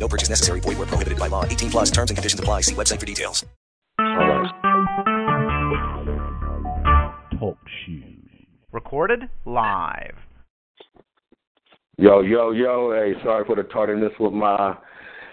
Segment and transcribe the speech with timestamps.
[0.00, 0.60] No purchase necessary.
[0.60, 1.44] Void where prohibited by law.
[1.44, 2.62] 18 plus terms and conditions apply.
[2.62, 3.44] See website for details.
[7.38, 8.04] Talk shoes.
[8.72, 10.14] Recorded live.
[11.98, 14.74] Yo, yo, yo, hey, sorry for the tardiness with my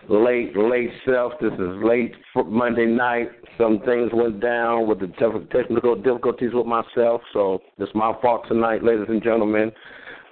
[0.09, 1.31] late, late self.
[1.39, 3.29] This is late for Monday night.
[3.57, 5.07] Some things went down with the
[5.51, 9.71] technical difficulties with myself, so it's my fault tonight, ladies and gentlemen.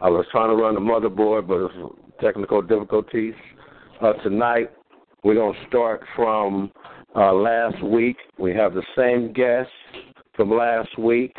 [0.02, 3.34] I was trying to run the motherboard, but it's technical difficulties.
[4.02, 4.70] Uh, tonight,
[5.24, 6.70] we're going to start from
[7.16, 8.18] uh, last week.
[8.38, 9.70] We have the same guest
[10.36, 11.34] from last week.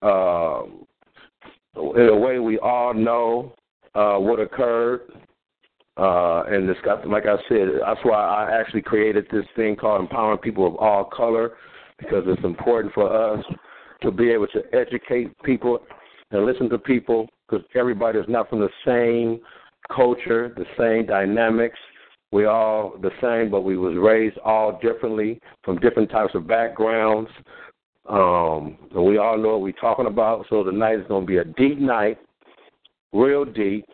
[0.00, 0.62] Uh,
[1.76, 3.54] in a way, we all know
[3.94, 5.02] uh, what occurred.
[5.98, 10.00] Uh, and it's got, like I said, that's why I actually created this thing called
[10.00, 11.52] Empowering People of All Color,
[11.98, 13.44] because it's important for us
[14.00, 15.80] to be able to educate people
[16.30, 19.40] and listen to people, because everybody is not from the same
[19.94, 21.78] culture, the same dynamics.
[22.30, 27.30] We all the same, but we was raised all differently from different types of backgrounds.
[28.08, 30.46] Um, and we all know what we're talking about.
[30.48, 32.18] So tonight is going to be a deep night,
[33.12, 33.84] real deep.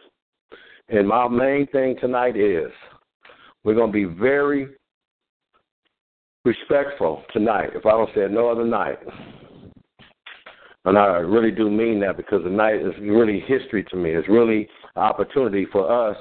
[0.88, 2.70] And my main thing tonight is
[3.64, 4.68] we're going to be very
[6.44, 8.98] respectful tonight, if I don't say it no other night.
[10.84, 14.10] And I really do mean that because tonight is really history to me.
[14.10, 14.66] It's really
[14.98, 16.16] opportunity for us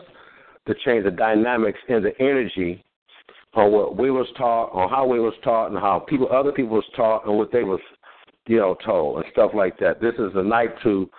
[0.68, 2.84] to change the dynamics and the energy
[3.54, 6.76] on what we was taught, on how we was taught, and how people, other people
[6.76, 7.80] was taught, and what they was,
[8.48, 10.00] you know, told, and stuff like that.
[10.00, 11.10] This is a night to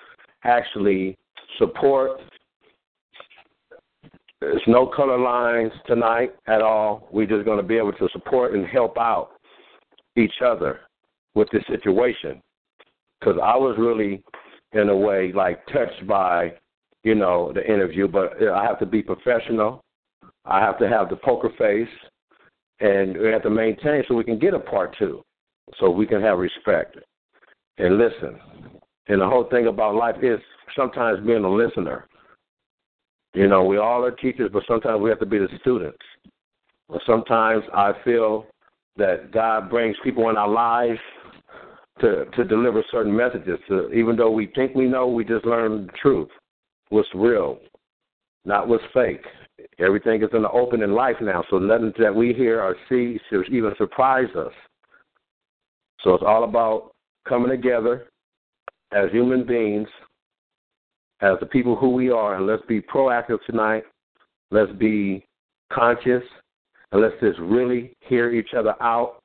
[0.45, 1.17] actually
[1.59, 2.20] support.
[4.41, 7.09] There's no color lines tonight at all.
[7.11, 9.31] We're just going to be able to support and help out
[10.16, 10.81] each other
[11.34, 12.41] with this situation.
[13.19, 14.22] Because I was really,
[14.72, 16.53] in a way, like touched by,
[17.08, 19.80] you know, the interview, but I have to be professional.
[20.44, 21.88] I have to have the poker face,
[22.80, 25.22] and we have to maintain so we can get a part two,
[25.78, 26.98] so we can have respect
[27.78, 28.38] and listen.
[29.06, 30.38] And the whole thing about life is
[30.76, 32.06] sometimes being a listener.
[33.32, 36.04] You know, we all are teachers, but sometimes we have to be the students.
[36.90, 38.44] But sometimes I feel
[38.96, 41.00] that God brings people in our lives
[42.00, 43.58] to to deliver certain messages.
[43.69, 46.28] To, even though we think we know, we just learn the truth,
[46.91, 47.59] what's real,
[48.44, 49.25] not what's fake.
[49.78, 53.19] Everything is in the open in life now, so nothing that we hear or see
[53.28, 54.53] should even surprise us.
[56.03, 56.93] So it's all about
[57.28, 58.09] coming together
[58.93, 59.88] as human beings,
[61.21, 63.82] as the people who we are, and let's be proactive tonight.
[64.50, 65.26] Let's be
[65.72, 66.22] conscious,
[66.93, 69.20] and let's just really hear each other out.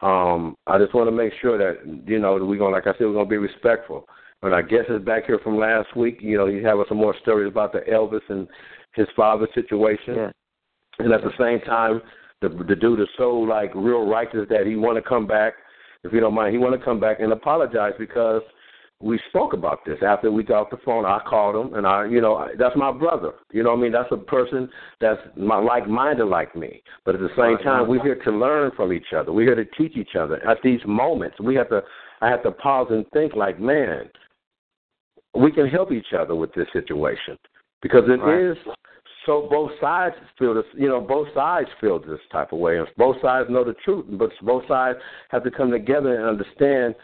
[0.00, 3.06] Um, I just want to make sure that you know we're going, like I said,
[3.06, 4.06] we're going to be respectful.
[4.42, 6.18] And our guest is back here from last week.
[6.20, 8.46] You know, he's having some more stories about the Elvis and
[8.94, 10.14] his father's situation.
[10.14, 10.30] Yeah.
[11.00, 12.00] And at the same time,
[12.40, 15.54] the the dude is so like real righteous that he want to come back.
[16.04, 18.42] If you don't mind, he want to come back and apologize because
[19.00, 21.04] we spoke about this after we got off the phone.
[21.04, 23.32] I called him, and I, you know, that's my brother.
[23.52, 23.92] You know what I mean?
[23.92, 24.68] That's a person
[25.00, 26.82] that's my, like-minded like me.
[27.04, 29.32] But at the same time, we're here to learn from each other.
[29.32, 30.44] We're here to teach each other.
[30.48, 31.82] At these moments, we have to.
[32.20, 34.10] I have to pause and think, like, man,
[35.34, 37.36] we can help each other with this situation
[37.82, 38.76] because it is Right.
[39.26, 42.78] so both sides feel this you know both sides feel this type of way.
[42.78, 44.98] And both sides know the truth but both sides
[45.30, 46.94] have to come together and understand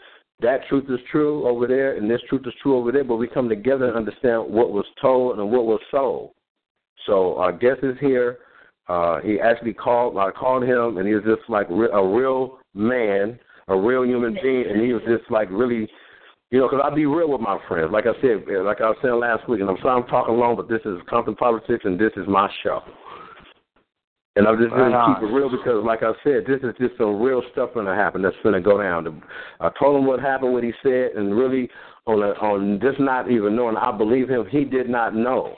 [0.41, 3.27] that truth is true over there and this truth is true over there but we
[3.27, 6.31] come together and understand what was told and what was sold.
[7.05, 8.39] So our guest is here.
[8.87, 13.39] Uh he actually called i called him and he was just like a real man
[13.67, 15.87] a real human being and he was just like really
[16.51, 17.91] you know, because I be real with my friends.
[17.91, 20.35] Like I said, eh, like I was saying last week, and I'm sorry I'm talking
[20.35, 22.81] long, but this is Compton Politics, and this is my show.
[24.37, 26.97] And I'm just going to keep it real because, like I said, this is just
[26.97, 29.23] some real stuff going to happen that's going to go down.
[29.61, 31.69] I told him what happened, what he said, and really
[32.05, 34.45] on a, on just not even knowing, I believe him.
[34.51, 35.55] He did not know.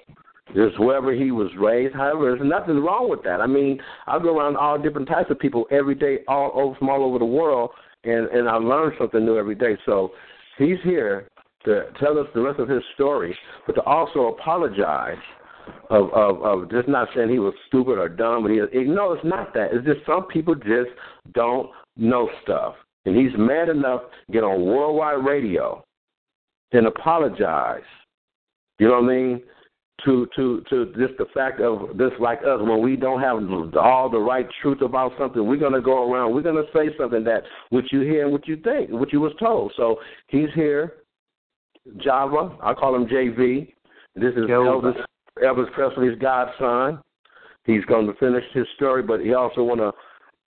[0.56, 1.95] Just wherever he was raised.
[1.95, 3.42] However, there's nothing wrong with that.
[3.42, 6.89] I mean, I go around all different types of people every day, all over from
[6.89, 7.72] all over the world,
[8.06, 9.78] and and I learn something new every day.
[9.86, 10.12] So
[10.57, 11.27] he's here
[11.65, 15.18] to tell us the rest of his story, but to also apologize
[15.89, 18.44] of of, of just not saying he was stupid or dumb.
[18.44, 19.74] But he, no, it's not that.
[19.74, 20.89] It's just some people just
[21.33, 22.75] don't know stuff.
[23.06, 25.83] And he's mad enough to get on worldwide radio
[26.71, 27.81] and apologize.
[28.80, 29.44] You know what I mean?
[30.06, 33.38] To to to just the fact of this like us when we don't have
[33.76, 36.36] all the right truth about something, we're gonna go around.
[36.36, 37.42] We're gonna say something that
[37.72, 39.74] what you hear and what you think, what you was told.
[39.76, 39.98] So
[40.28, 40.98] he's here.
[41.98, 43.74] Jova, I call him JV.
[44.16, 45.02] This is Elvis
[45.44, 47.00] Elvis Presley's godson.
[47.66, 49.92] He's going to finish his story, but he also want to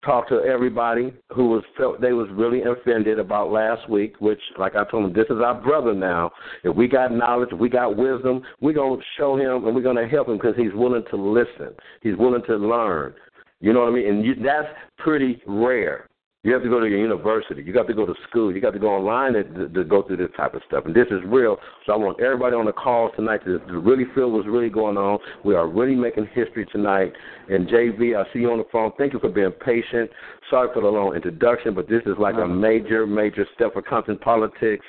[0.05, 4.77] talk to everybody who was felt they was really offended about last week, which like
[4.77, 6.31] I told him, this is our brother now.
[6.63, 10.09] If we got knowledge, if we got wisdom, we're gonna show him and we're gonna
[10.09, 11.75] help him because he's willing to listen.
[12.01, 13.15] He's willing to learn.
[13.61, 14.09] You know what I mean?
[14.09, 14.69] And you, that's
[14.99, 16.08] pretty rare.
[16.49, 17.63] You have to go to your university.
[17.63, 18.51] You got to go to school.
[18.51, 20.87] You got to go online to, to, to go through this type of stuff.
[20.87, 21.59] And this is real.
[21.85, 24.97] So I want everybody on the call tonight to, to really feel what's really going
[24.97, 25.19] on.
[25.45, 27.13] We are really making history tonight.
[27.51, 28.93] And JV, I see you on the phone.
[28.97, 30.09] Thank you for being patient.
[30.49, 34.17] Sorry for the long introduction, but this is like a major, major step for Compton
[34.17, 34.87] Politics.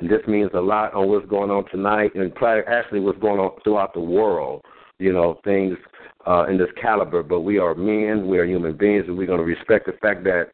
[0.00, 2.32] And this means a lot on what's going on tonight and
[2.66, 4.64] actually what's going on throughout the world.
[4.98, 5.76] You know, things
[6.26, 7.22] uh, in this caliber.
[7.22, 10.24] But we are men, we are human beings, and we're going to respect the fact
[10.24, 10.52] that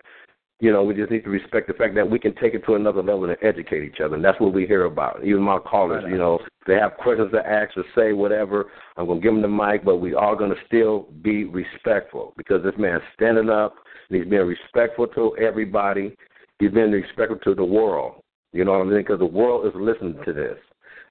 [0.61, 2.75] you know, we just need to respect the fact that we can take it to
[2.75, 4.17] another level and educate each other.
[4.17, 5.25] And that's what we hear about.
[5.25, 8.67] Even my callers, you know, they have questions to ask or say whatever.
[8.97, 12.35] I'm going to give them the mic, but we are going to still be respectful
[12.37, 13.77] because this man's standing up
[14.11, 16.17] and he's being respectful to everybody.
[16.59, 18.23] He's being respectful to the world.
[18.53, 18.99] You know what I mean?
[18.99, 20.59] Because the world is listening to this.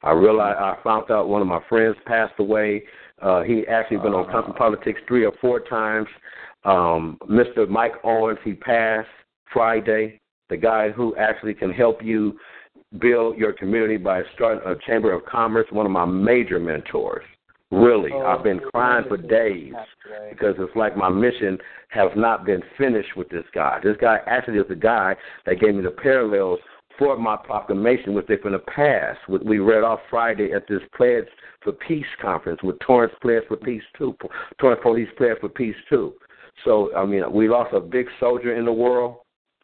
[0.04, 2.84] I realized I found out one of my friends passed away.
[3.22, 6.08] Uh, he actually been on Compton Politics three or four times.
[6.66, 7.68] Um, Mr.
[7.68, 9.08] Mike Owens, he passed.
[9.54, 12.38] Friday, the guy who actually can help you
[13.00, 17.24] build your community by starting a chamber of commerce, one of my major mentors.
[17.70, 19.74] Really, oh, I've been crying for days
[20.30, 21.58] because it's like my mission
[21.90, 23.80] has not been finished with this guy.
[23.84, 26.60] This guy actually is the guy that gave me the parallels
[26.98, 29.18] for my proclamation, which they're going to pass.
[29.28, 31.26] We read off Friday at this Pledge
[31.62, 34.16] for Peace conference with Torrance Pledge for Peace too.
[34.60, 36.14] Torrance Police Pledge for Peace too.
[36.64, 39.18] So I mean, we lost a big soldier in the world,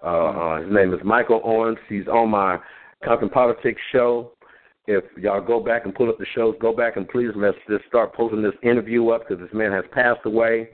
[0.03, 1.77] uh, uh, his name is Michael Owens.
[1.87, 2.57] He's on my
[3.03, 4.31] Compton Politics show.
[4.85, 7.85] If y'all go back and pull up the shows, go back and please let's just
[7.87, 10.69] start posting this interview up because this man has passed away.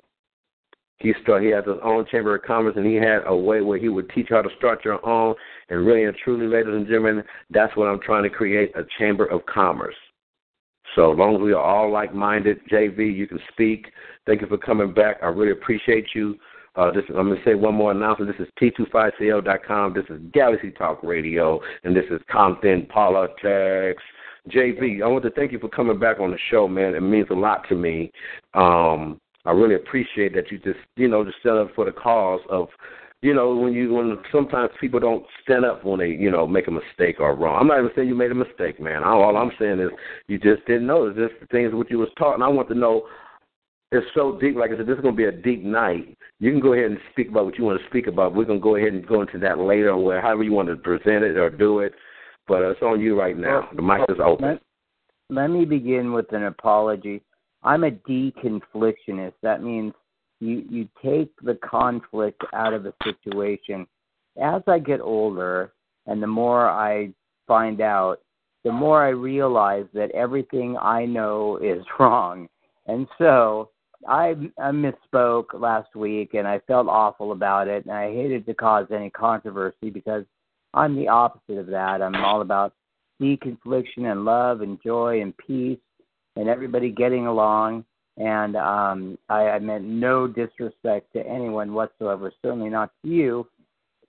[0.97, 3.77] He start, he has his own chamber of commerce, and he had a way where
[3.77, 5.35] he would teach how to start your own.
[5.69, 9.25] And really and truly, ladies and gentlemen, that's what I'm trying to create a chamber
[9.25, 9.95] of commerce.
[10.95, 13.91] So as long as we are all like-minded, JV, you can speak.
[14.25, 15.17] Thank you for coming back.
[15.21, 16.35] I really appreciate you.
[16.79, 18.31] Uh, this, I'm going to say one more announcement.
[18.31, 19.93] This is T25CL.com.
[19.93, 24.01] This is Galaxy Talk Radio, and this is Compton Politics.
[24.49, 26.95] JV, I want to thank you for coming back on the show, man.
[26.95, 28.13] It means a lot to me.
[28.53, 32.39] Um, I really appreciate that you just, you know, just stand up for the cause
[32.49, 32.69] of,
[33.21, 36.67] you know, when you when sometimes people don't stand up when they, you know, make
[36.67, 37.59] a mistake or wrong.
[37.59, 39.03] I'm not even saying you made a mistake, man.
[39.03, 39.89] All I'm saying is
[40.29, 41.07] you just didn't know.
[41.07, 43.05] It's just things what you was taught, and I want to know.
[43.91, 44.55] It's so deep.
[44.55, 46.85] Like I said, this is going to be a deep night you can go ahead
[46.85, 48.33] and speak about what you want to speak about.
[48.33, 51.23] We're to go ahead and go into that later, or however you want to present
[51.23, 51.93] it or do it.
[52.47, 53.69] But uh, it's on you right now.
[53.75, 54.45] The mic is open.
[54.47, 54.61] Let,
[55.29, 57.21] let me begin with an apology.
[57.61, 59.33] I'm a deconflictionist.
[59.43, 59.93] That means
[60.39, 63.85] you you take the conflict out of the situation.
[64.41, 65.73] As I get older,
[66.07, 67.09] and the more I
[67.47, 68.21] find out,
[68.63, 72.47] the more I realize that everything I know is wrong.
[72.87, 73.71] And so
[74.07, 78.53] I, I misspoke last week and I felt awful about it and I hated to
[78.53, 80.23] cause any controversy because
[80.73, 82.01] I'm the opposite of that.
[82.01, 82.73] I'm all about
[83.21, 85.79] deconfliction and love and joy and peace
[86.35, 87.83] and everybody getting along.
[88.17, 93.47] And um, I, I meant no disrespect to anyone whatsoever, certainly not to you,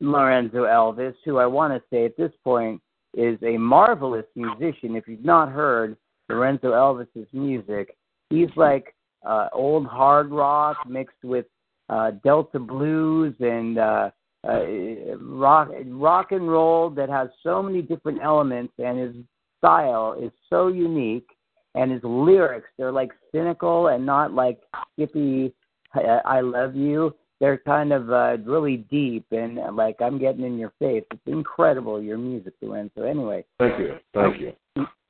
[0.01, 2.81] Lorenzo Elvis, who I want to say at this point
[3.17, 4.97] is a marvelous musician.
[4.97, 5.97] If you've not heard
[6.29, 7.97] Lorenzo Elvis's music,
[8.31, 11.47] he's like uh, old hard rock mixed with
[11.89, 14.11] uh, Delta blues and uh,
[14.47, 19.15] uh, rock rock and roll that has so many different elements, and his
[19.59, 21.29] style is so unique,
[21.75, 24.61] and his lyrics they're like cynical and not like
[24.93, 25.53] skippy.
[25.93, 27.15] I love you.
[27.41, 31.03] They're kind of uh, really deep and like I'm getting in your face.
[31.11, 32.93] It's incredible your music, Lorenzo.
[32.97, 34.53] So anyway, thank you, thank you.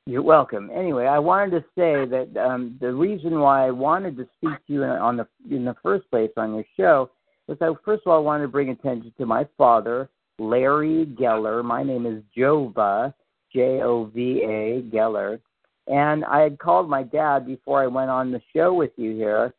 [0.07, 0.71] You're welcome.
[0.75, 4.73] Anyway, I wanted to say that um, the reason why I wanted to speak to
[4.73, 7.11] you on the in the first place on your show
[7.47, 11.63] was that first of all I wanted to bring attention to my father, Larry Geller.
[11.63, 13.13] My name is Jova,
[13.55, 15.39] J O V A Geller,
[15.87, 19.55] and I had called my dad before I went on the show with you here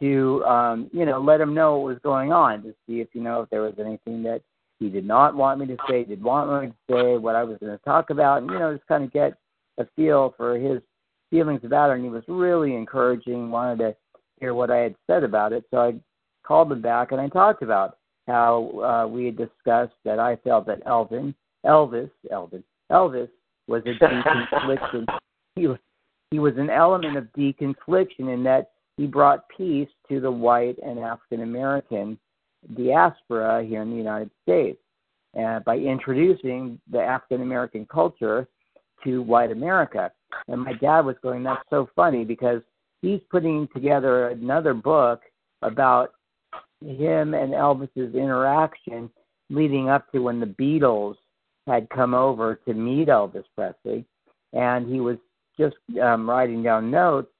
[0.00, 3.22] to um, you know let him know what was going on to see if you
[3.22, 4.42] know if there was anything that
[4.78, 7.58] he did not want me to say, did want me to say what I was
[7.58, 9.32] going to talk about, and you know, just kind of get
[9.78, 10.80] a feel for his
[11.30, 11.94] feelings about it.
[11.94, 13.96] And he was really encouraging, wanted to
[14.40, 15.64] hear what I had said about it.
[15.70, 15.94] So I
[16.46, 20.66] called him back and I talked about how uh, we had discussed that I felt
[20.66, 23.28] that Elvin, Elvis, Elvin, Elvis
[23.66, 25.06] was a deconfliction.
[25.54, 25.78] he was
[26.30, 30.98] he was an element of deconfliction in that he brought peace to the white and
[30.98, 32.18] African American
[32.76, 34.78] diaspora here in the United States
[35.38, 38.46] uh, by introducing the African American culture
[39.04, 40.10] to white America.
[40.48, 42.60] And my dad was going, that's so funny because
[43.02, 45.22] he's putting together another book
[45.62, 46.12] about
[46.80, 49.10] him and Elvis's interaction
[49.50, 51.16] leading up to when the Beatles
[51.66, 54.04] had come over to meet Elvis Presley.
[54.52, 55.16] And he was
[55.58, 57.30] just um, writing down notes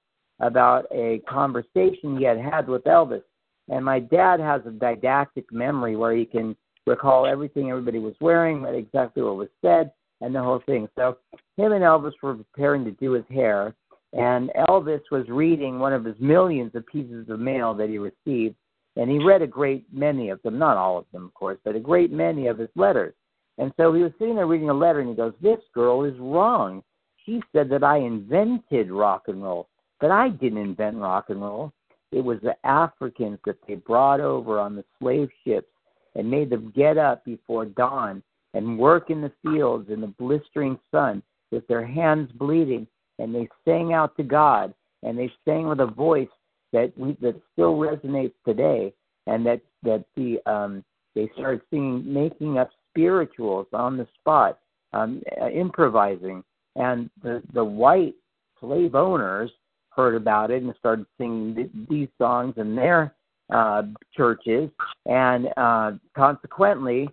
[0.41, 3.23] about a conversation he had had with Elvis.
[3.69, 8.65] And my dad has a didactic memory where he can recall everything everybody was wearing,
[8.65, 10.89] exactly what was said, and the whole thing.
[10.97, 11.17] So
[11.57, 13.75] him and Elvis were preparing to do his hair,
[14.13, 18.57] and Elvis was reading one of his millions of pieces of mail that he received,
[18.97, 21.77] and he read a great many of them, not all of them, of course, but
[21.77, 23.15] a great many of his letters.
[23.59, 26.19] And so he was sitting there reading a letter, and he goes, "This girl is
[26.19, 26.83] wrong.
[27.25, 29.69] She said that I invented rock and roll,
[30.01, 31.73] but I didn't invent rock and roll.
[32.11, 35.69] It was the Africans that they brought over on the slave ships
[36.15, 38.23] and made them get up before dawn
[38.55, 42.87] and work in the fields in the blistering sun with their hands bleeding,
[43.19, 46.29] and they sang out to God, and they sang with a voice
[46.73, 48.93] that we, that still resonates today,
[49.27, 54.59] and that that the um, they started singing, making up spirituals on the spot,
[54.93, 56.43] um, uh, improvising,
[56.77, 58.15] and the the white
[58.61, 59.51] slave owners
[59.91, 63.15] heard about it and started singing th- these songs in their
[63.51, 63.83] uh,
[64.15, 64.71] churches,
[65.07, 67.09] and uh, consequently,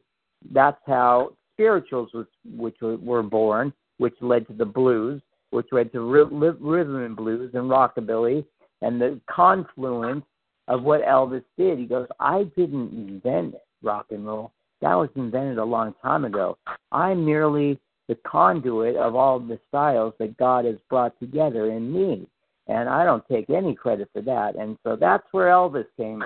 [0.51, 5.21] that's how spirituals was which were born, which led to the blues,
[5.51, 8.45] which led to rhythm and blues and rockabilly,
[8.81, 10.25] and the confluence
[10.67, 11.79] of what Elvis did.
[11.79, 14.51] He goes, I didn't invent rock and roll.
[14.81, 16.57] That was invented a long time ago.
[16.91, 22.27] I'm merely the conduit of all the styles that God has brought together in me.
[22.67, 24.55] And I don't take any credit for that.
[24.55, 26.23] And so that's where Elvis came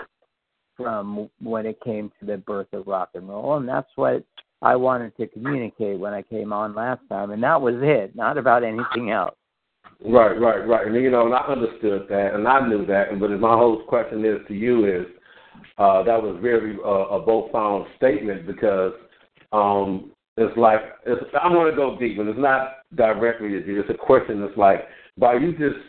[0.79, 3.57] from when it came to the birth of rock and roll.
[3.57, 4.24] And that's what
[4.62, 7.31] I wanted to communicate when I came on last time.
[7.31, 9.36] And that was it, not about anything else.
[10.05, 10.88] Right, right, right.
[10.88, 13.19] And you know, and I understood that, and I knew that.
[13.19, 15.05] But my whole question is to you is
[15.77, 18.93] uh, that was very uh, a profound statement because
[19.51, 23.81] um, it's like it's, I want to go deep, and it's not directly at you.
[23.81, 24.41] It's a question.
[24.43, 25.83] It's like by you just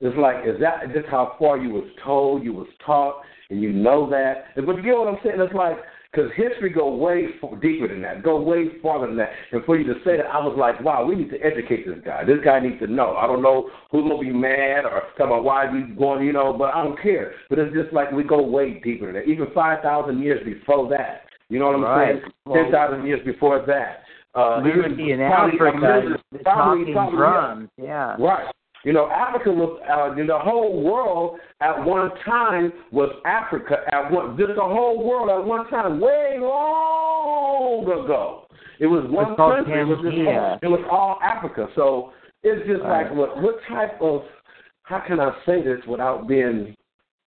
[0.00, 3.72] it's like, is that just how far you was told, you was taught, and you
[3.72, 4.54] know that?
[4.54, 5.40] But you get what I'm saying?
[5.40, 5.76] It's like,
[6.14, 7.26] because history go way
[7.60, 9.30] deeper than that, go way farther than that.
[9.52, 11.98] And for you to say that, I was like, wow, we need to educate this
[12.04, 12.24] guy.
[12.24, 13.16] This guy needs to know.
[13.16, 16.52] I don't know who's gonna be mad or talk about why we going, you know,
[16.56, 17.34] but I don't care.
[17.50, 19.28] But it's just like we go way deeper than that.
[19.28, 22.20] Even five thousand years before that, you know what I'm right.
[22.20, 22.62] saying?
[22.64, 24.04] Ten thousand years before that.
[24.38, 28.16] Uh, even in Africa, the talking drums, yeah.
[28.18, 28.52] Right.
[28.84, 33.76] You know, Africa was, uh, the whole world at one time was Africa.
[33.90, 38.46] At one, just the whole world at one time, way long ago.
[38.78, 39.80] It was one it's country.
[39.80, 41.68] It was, just all, it was all Africa.
[41.74, 42.12] So
[42.42, 44.22] it's just like what what type of
[44.82, 46.76] how can I say this without being?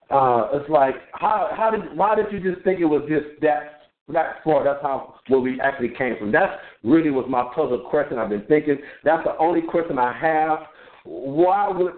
[0.09, 3.75] Uh, it's like how how did why did you just think it was just that
[4.09, 4.63] that far.
[4.63, 6.31] That's how where we actually came from.
[6.31, 6.51] That's
[6.83, 8.17] really was my puzzle question.
[8.17, 8.77] I've been thinking.
[9.03, 10.59] That's the only question I have
[11.05, 11.93] why would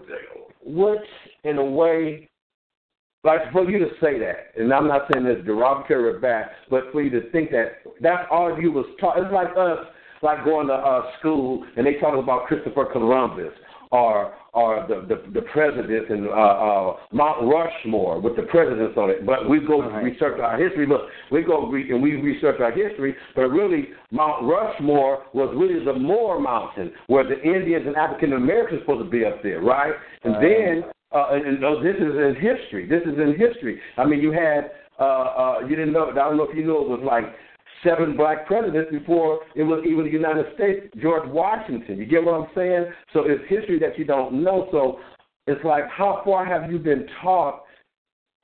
[0.61, 0.99] what
[1.43, 2.29] in a way
[3.23, 6.83] like for you to say that, and I'm not saying this derogatory or bad, but
[6.91, 9.17] for you to think that that's all you was taught.
[9.17, 9.85] It's like us,
[10.21, 13.51] like going to uh, school and they talk about Christopher Columbus
[13.91, 19.09] or or the the, the presidents and uh, uh, Mount Rushmore with the presidents on
[19.09, 19.25] it.
[19.25, 20.03] But we go right.
[20.03, 20.87] research our history.
[20.87, 21.01] Look,
[21.31, 25.93] we go re- and we research our history, but really Mount Rushmore was really the
[25.93, 29.93] Moore Mountain where the Indians and African Americans supposed to be up there, right?
[30.23, 30.41] And right.
[30.41, 32.87] then uh, and, and oh, this is in history.
[32.87, 33.79] This is in history.
[33.97, 36.09] I mean, you had uh, uh, you didn't know.
[36.09, 37.23] I don't know if you knew it was like
[37.83, 41.97] seven black presidents before it was even the United States, George Washington.
[41.97, 42.85] You get what I'm saying?
[43.13, 44.67] So it's history that you don't know.
[44.71, 44.99] So
[45.47, 47.63] it's like, how far have you been taught?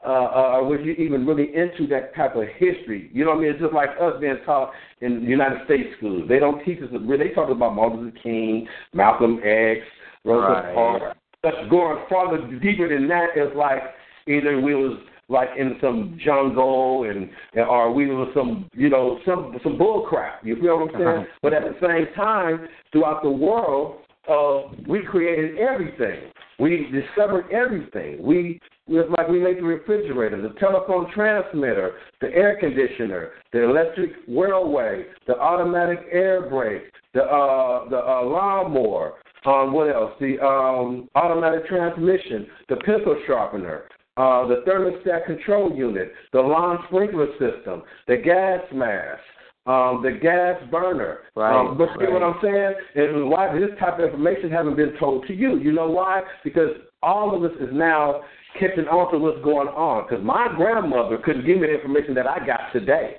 [0.06, 3.10] Uh, uh, was you even really into that type of history?
[3.13, 3.52] You know what I mean?
[3.52, 6.28] It's just like us being taught in United States schools.
[6.28, 6.90] They don't teach us.
[6.92, 9.80] They talk about Martin Luther King, Malcolm X,
[10.25, 10.75] Rosa right.
[10.75, 11.18] Parks.
[11.42, 13.82] But going farther deeper than that is like
[14.28, 14.98] either we was
[15.34, 20.06] like in some jungle and, and or we were some you know some some bull
[20.08, 20.46] crap.
[20.46, 21.08] You feel what I'm saying?
[21.08, 21.24] Uh-huh.
[21.42, 26.32] But at the same time, throughout the world, uh, we created everything.
[26.60, 28.24] We discovered everything.
[28.24, 34.12] We it's like we made the refrigerator, the telephone transmitter, the air conditioner, the electric
[34.28, 39.13] railway, the automatic air brake, the uh, the uh, lawnmower.
[39.46, 40.13] Um, what else?
[40.22, 47.27] The um, automatic transmission, the pencil sharpener, uh, the thermostat control unit, the lawn sprinkler
[47.34, 49.22] system, the gas mask,
[49.65, 51.20] um, the gas burner.
[51.36, 51.58] Right.
[51.58, 52.13] Um, but you right.
[52.13, 52.74] what I'm saying?
[52.96, 55.58] And why this type of information hasn't been told to you?
[55.58, 56.22] You know why?
[56.43, 56.70] Because
[57.01, 58.22] all of us is now
[58.60, 60.05] catching on to what's going on.
[60.08, 63.17] Because my grandmother couldn't give me the information that I got today.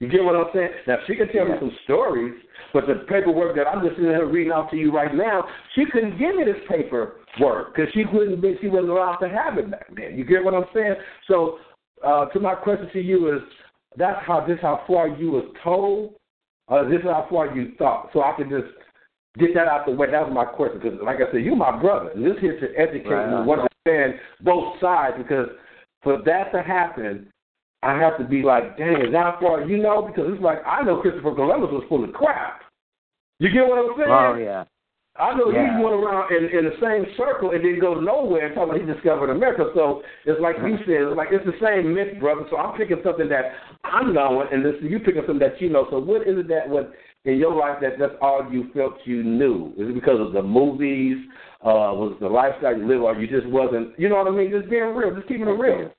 [0.00, 0.70] You get what I'm saying?
[0.88, 1.54] Now she can tell yeah.
[1.54, 2.34] me some stories,
[2.72, 5.44] but the paperwork that I'm just sitting here reading out to you right now,
[5.76, 6.58] she couldn't give me this
[7.34, 10.16] paperwork because she couldn't she wasn't allowed to have it back then.
[10.16, 10.94] You get what I'm saying?
[11.28, 11.58] So,
[12.04, 13.42] uh, to my question to you is,
[13.96, 16.14] that's how this how far you was told,
[16.68, 18.10] or this is how far you thought.
[18.12, 18.72] So I could just
[19.38, 20.10] get that out the way.
[20.10, 23.08] That was my question because, like I said, you my brother, this here to educate
[23.08, 23.44] right.
[23.44, 25.16] you, understand both sides.
[25.18, 25.48] Because
[26.02, 27.30] for that to happen,
[27.82, 30.02] I have to be like, dang, is that far you know?
[30.02, 32.62] Because it's like I know Christopher Columbus was full of crap.
[33.38, 34.08] You get what I'm saying?
[34.10, 34.64] Oh yeah.
[35.16, 35.76] I know yeah.
[35.76, 39.28] he went around in, in the same circle and didn't go nowhere until he discovered
[39.28, 39.70] America.
[39.74, 42.46] So it's like you said, it's like it's the same myth, brother.
[42.48, 43.52] So I'm picking something that
[43.84, 45.86] I'm knowing, and this you picking something that you know.
[45.90, 46.92] So what is it that what
[47.26, 49.74] in your life that that's all you felt you knew?
[49.76, 51.18] Is it because of the movies?
[51.60, 53.96] Uh, was the lifestyle you live, or you just wasn't?
[53.98, 54.50] You know what I mean?
[54.50, 55.92] Just being real, just keeping it real.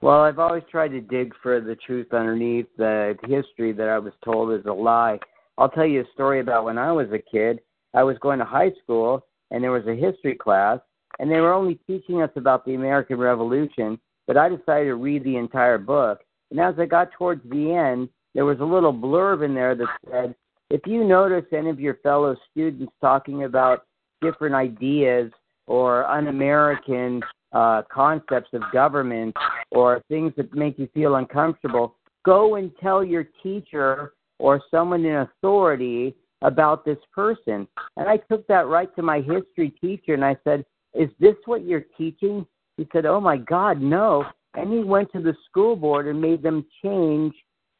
[0.00, 4.12] Well, I've always tried to dig for the truth underneath the history that I was
[4.24, 5.18] told is a lie.
[5.58, 7.60] I'll tell you a story about when I was a kid.
[7.96, 10.78] I was going to high school, and there was a history class,
[11.18, 15.24] and they were only teaching us about the American Revolution, but I decided to read
[15.24, 16.20] the entire book.
[16.50, 19.88] And as I got towards the end, there was a little blurb in there that
[20.10, 20.34] said,
[20.68, 23.86] if you notice any of your fellow students talking about
[24.20, 25.32] different ideas
[25.66, 29.34] or un American uh, concepts of government
[29.70, 35.16] or things that make you feel uncomfortable, go and tell your teacher or someone in
[35.16, 37.66] authority about this person.
[37.96, 41.64] And I took that right to my history teacher and I said, Is this what
[41.64, 42.46] you're teaching?
[42.76, 44.24] He said, Oh my God, no.
[44.54, 47.34] And he went to the school board and made them change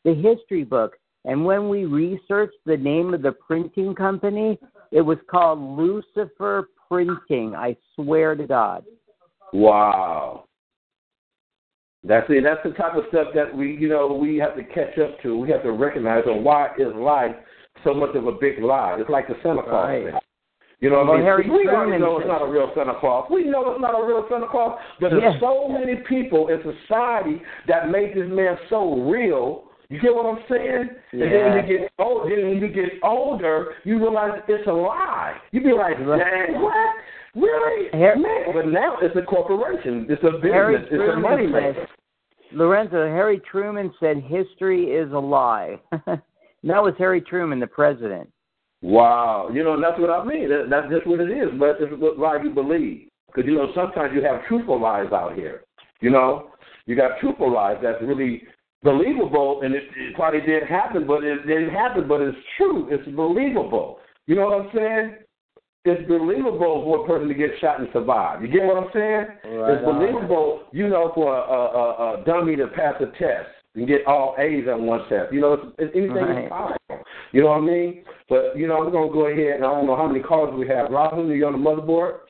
[0.04, 0.96] the history book.
[1.24, 4.58] And when we researched the name of the printing company,
[4.92, 7.54] it was called Lucifer Printing.
[7.56, 8.84] I swear to God.
[9.52, 10.44] Wow.
[12.04, 12.28] That's.
[12.28, 15.36] That's the type of stuff that we, you know, we have to catch up to.
[15.36, 17.34] We have to recognize on why is life
[17.84, 18.96] so much of a big lie.
[18.98, 20.04] It's like the Santa Claus right.
[20.04, 20.20] thing.
[20.80, 21.52] You know what well, I mean?
[21.52, 23.28] We Truman know it's not a real Santa Claus.
[23.30, 27.40] We know it's not a real Santa Claus, but there's so many people in society
[27.66, 29.64] that make this man so real.
[29.88, 30.90] You get what I'm saying?
[31.12, 31.24] Yeah.
[31.24, 34.72] And then when you get old, then when you get older, you realize it's a
[34.72, 35.36] lie.
[35.52, 36.74] You be like, dang, what?
[37.34, 37.88] Really?
[37.92, 38.52] Harry, man.
[38.52, 40.06] But now it's a corporation.
[40.10, 40.52] It's a business.
[40.52, 41.86] Harry it's Truman a money maker.
[42.52, 45.80] Lorenzo, Harry Truman said history is a lie.
[46.66, 48.30] that was Harry Truman, the president.
[48.82, 49.50] Wow.
[49.52, 50.48] You know, that's what I mean.
[50.48, 51.48] That, that's just what it is.
[51.58, 53.08] But it's what lie you believe.
[53.26, 55.64] Because, you know, sometimes you have truthful lies out here.
[56.00, 56.50] You know?
[56.86, 58.42] You got truthful lies that's really
[58.82, 62.88] believable, and it, it probably did happen, but it didn't happen, but it's true.
[62.90, 63.98] It's believable.
[64.26, 65.16] You know what I'm saying?
[65.84, 68.42] It's believable for a person to get shot and survive.
[68.42, 69.26] You get what I'm saying?
[69.58, 70.76] Right it's believable, on.
[70.76, 74.66] you know, for a, a, a dummy to pass a test and get all A's
[74.68, 75.32] on one test.
[75.32, 76.44] You know, it's, it's anything right.
[76.44, 77.04] is possible.
[77.32, 78.04] You know what I mean?
[78.28, 80.66] But you know, we're gonna go ahead and I don't know how many calls we
[80.68, 80.90] have.
[80.90, 82.20] Robin, are you on the motherboard?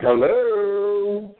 [0.00, 1.34] Hello.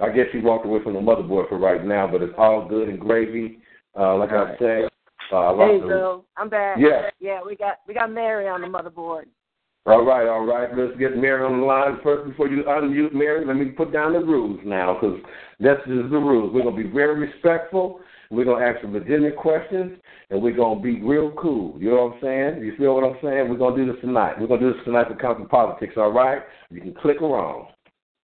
[0.00, 2.88] I guess she walked away from the motherboard for right now, but it's all good
[2.88, 3.58] and gravy.
[3.98, 4.58] Uh, like all I right.
[4.58, 4.88] said,
[5.32, 6.78] uh, Hey, Bill, I'm back.
[6.78, 7.10] Yeah.
[7.20, 9.24] Yeah, we got we got Mary on the motherboard.
[9.88, 10.68] All right, all right.
[10.76, 13.46] Let's get Mary on the line first before you unmute Mary.
[13.46, 15.18] Let me put down the rules now because
[15.60, 16.52] that's just the rules.
[16.52, 18.00] We're going to be very respectful.
[18.30, 19.98] We're going to ask some legitimate questions,
[20.28, 21.80] and we're going to be real cool.
[21.80, 22.62] You know what I'm saying?
[22.62, 23.48] You feel what I'm saying?
[23.48, 24.38] We're going to do this tonight.
[24.38, 26.42] We're going to do this tonight for Compton Politics, all right?
[26.70, 27.68] You can click around.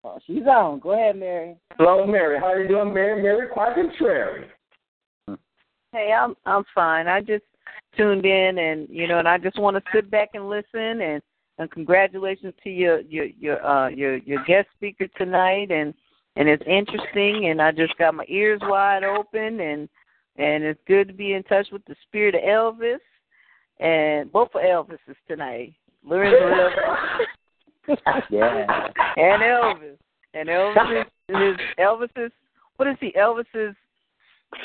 [0.05, 0.81] Oh, she's on.
[0.81, 1.57] Go ahead, Mary.
[1.79, 2.38] Hello, Mary.
[2.38, 3.22] How you doing, Mary?
[3.22, 4.48] Mary, quite contrary.
[5.92, 7.09] Hey, I'm I'm fine.
[7.09, 7.44] I just
[7.96, 11.00] tuned in, and you know, and I just want to sit back and listen.
[11.00, 11.22] And
[11.58, 15.70] and congratulations to your your your uh your your guest speaker tonight.
[15.70, 15.94] And
[16.36, 17.48] and it's interesting.
[17.50, 19.88] And I just got my ears wide open, and
[20.36, 22.98] and it's good to be in touch with the spirit of Elvis.
[23.80, 25.74] And both of Elvises tonight.
[26.04, 26.36] Lorenzo
[27.88, 28.22] Elvis.
[28.30, 28.88] yeah.
[29.16, 29.96] And Elvis.
[30.34, 32.32] And Elvis is his Elvis's
[32.76, 33.12] what is he?
[33.12, 33.76] Elvis's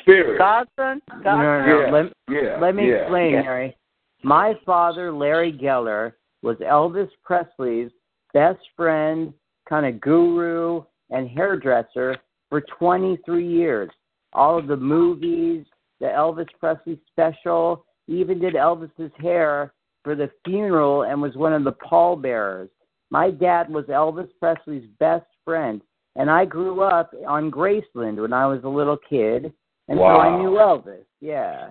[0.02, 0.38] Spirit.
[0.38, 1.02] godson?
[1.10, 1.39] No, Godson?
[1.41, 1.82] no, no.
[1.82, 1.91] Yeah.
[1.91, 2.58] Let, Yeah.
[2.60, 2.95] let me yeah.
[2.97, 3.41] explain, Yeah.
[3.41, 3.78] Mary.
[4.23, 7.91] My father, Larry Geller, was Elvis Presley's
[8.34, 9.34] best friend,
[9.67, 12.15] kind of guru, and hairdresser
[12.49, 13.89] for 23 years.
[14.34, 15.65] All of the movies,
[15.99, 19.73] the Elvis Presley special, even did Elvis's hair
[20.04, 22.69] for the funeral and was one of the pallbearers.
[23.12, 25.82] My dad was Elvis Presley's best friend,
[26.15, 29.52] and I grew up on Graceland when I was a little kid,
[29.88, 31.06] and so I knew Elvis.
[31.21, 31.69] Yeah.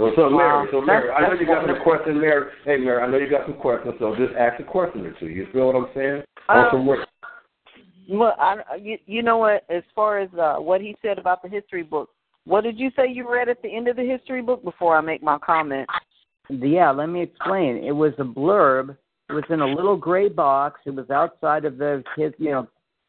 [0.00, 2.50] Well, so Mary, so Mary, That's- I know you got some questions, Mary.
[2.64, 5.28] Hey, Mary, I know you got some questions, so just ask a question or two.
[5.28, 6.22] You feel what I'm saying?
[6.48, 7.06] On Um, some work.
[8.08, 9.64] Well, I, you, you know what?
[9.68, 12.08] As far as uh, what he said about the history book,
[12.44, 15.02] what did you say you read at the end of the history book before I
[15.02, 15.86] make my comment?
[16.48, 17.76] Yeah, let me explain.
[17.76, 18.96] It was a blurb.
[19.28, 20.80] It was in a little gray box.
[20.86, 22.66] It was outside of the his, you know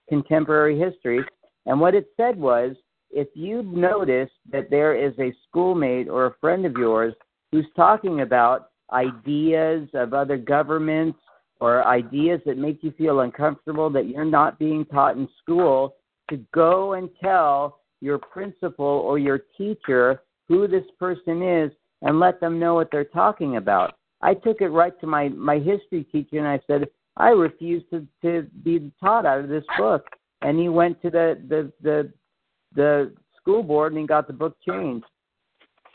[0.10, 1.23] contemporary history.
[1.65, 2.75] And what it said was,
[3.13, 7.13] if you notice that there is a schoolmate or a friend of yours
[7.52, 11.19] who's talking about ideas of other governments
[11.60, 15.95] or ideas that make you feel uncomfortable that you're not being taught in school,
[16.30, 21.71] to go and tell your principal or your teacher who this person is
[22.02, 23.95] and let them know what they're talking about.
[24.21, 28.08] I took it right to my my history teacher and I said I refuse to
[28.24, 30.06] to be taught out of this book.
[30.41, 32.12] And he went to the the the
[32.75, 35.05] the school board and he got the book changed.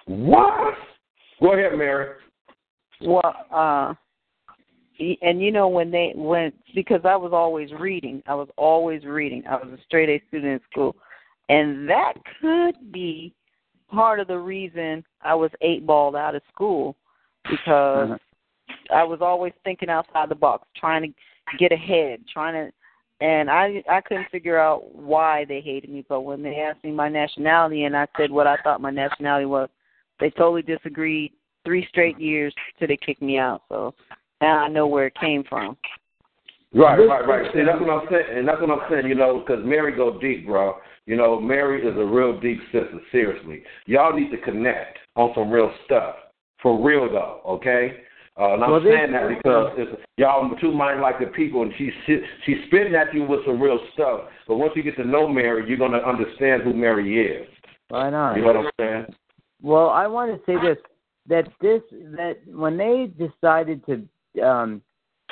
[0.07, 0.75] What?
[1.41, 2.15] Go ahead, Mary.
[3.01, 3.95] Well, uh,
[4.99, 9.05] y- and you know when they when because I was always reading, I was always
[9.05, 9.43] reading.
[9.49, 10.97] I was a straight A student in school,
[11.49, 13.35] and that could be
[13.91, 16.97] part of the reason I was eight balled out of school
[17.49, 18.19] because Uh-huh.
[18.93, 22.73] I was always thinking outside the box, trying to get ahead, trying to,
[23.21, 26.05] and I I couldn't figure out why they hated me.
[26.09, 29.47] But when they asked me my nationality and I said what I thought my nationality
[29.47, 29.69] was,
[30.21, 31.33] they totally disagreed.
[31.65, 33.63] Three straight years till they kicked me out.
[33.69, 33.93] So
[34.41, 35.77] now I know where it came from.
[36.73, 37.51] Right, right, right.
[37.55, 39.07] See, that's what I'm saying, and that's what I'm saying.
[39.07, 40.77] You know, because Mary go deep, bro.
[41.07, 43.01] You know, Mary is a real deep sister.
[43.11, 46.17] Seriously, y'all need to connect on some real stuff
[46.63, 47.41] for real, though.
[47.47, 47.97] Okay.
[48.39, 51.93] Uh, and I'm Well, saying that because y'all two mind-like the people, and she's
[52.45, 54.23] she's spitting at you with some real stuff.
[54.47, 57.49] But once you get to know Mary, you're gonna understand who Mary is.
[57.91, 58.37] Right on.
[58.37, 59.07] You know what I'm saying?
[59.63, 60.77] Well, I want to say this
[61.29, 64.83] that this that when they decided to um,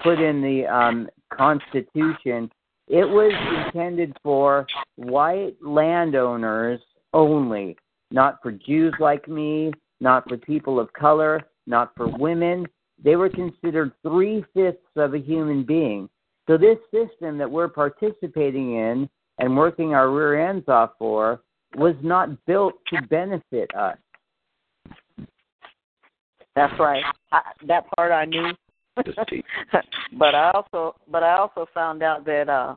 [0.02, 2.50] put in the um, Constitution,
[2.88, 3.32] it was
[3.66, 6.80] intended for white landowners
[7.12, 7.76] only,
[8.10, 12.66] not for Jews like me, not for people of color, not for women.
[13.04, 16.08] They were considered three fifths of a human being.
[16.46, 21.42] So this system that we're participating in and working our rear ends off for
[21.76, 23.98] was not built to benefit us.
[26.56, 27.02] That's right.
[27.32, 28.50] I, that part I knew.
[30.16, 32.76] But I also but I also found out that uh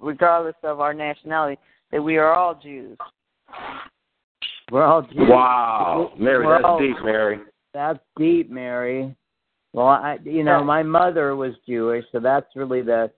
[0.00, 1.60] regardless of our nationality,
[1.92, 2.98] that we are all Jews.
[4.72, 5.14] We're all Jews.
[5.28, 7.38] Wow, Mary, We're that's all- deep, Mary.
[7.72, 9.14] That's deep, Mary.
[9.72, 13.10] Well, I, you know, my mother was Jewish, so that's really the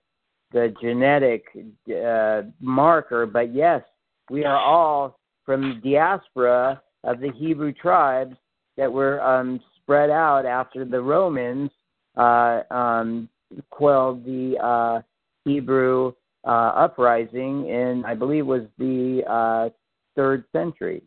[0.53, 1.45] the genetic
[1.89, 3.25] uh, marker.
[3.27, 3.83] But yes,
[4.31, 8.37] we are all from the diaspora of the Hebrew tribes
[8.77, 11.71] that were um, spread out after the Romans
[12.17, 13.29] uh, um,
[13.71, 15.03] quelled the uh,
[15.45, 16.13] Hebrew
[16.47, 19.71] uh, uprising in, I believe, was the uh,
[20.17, 21.03] third century.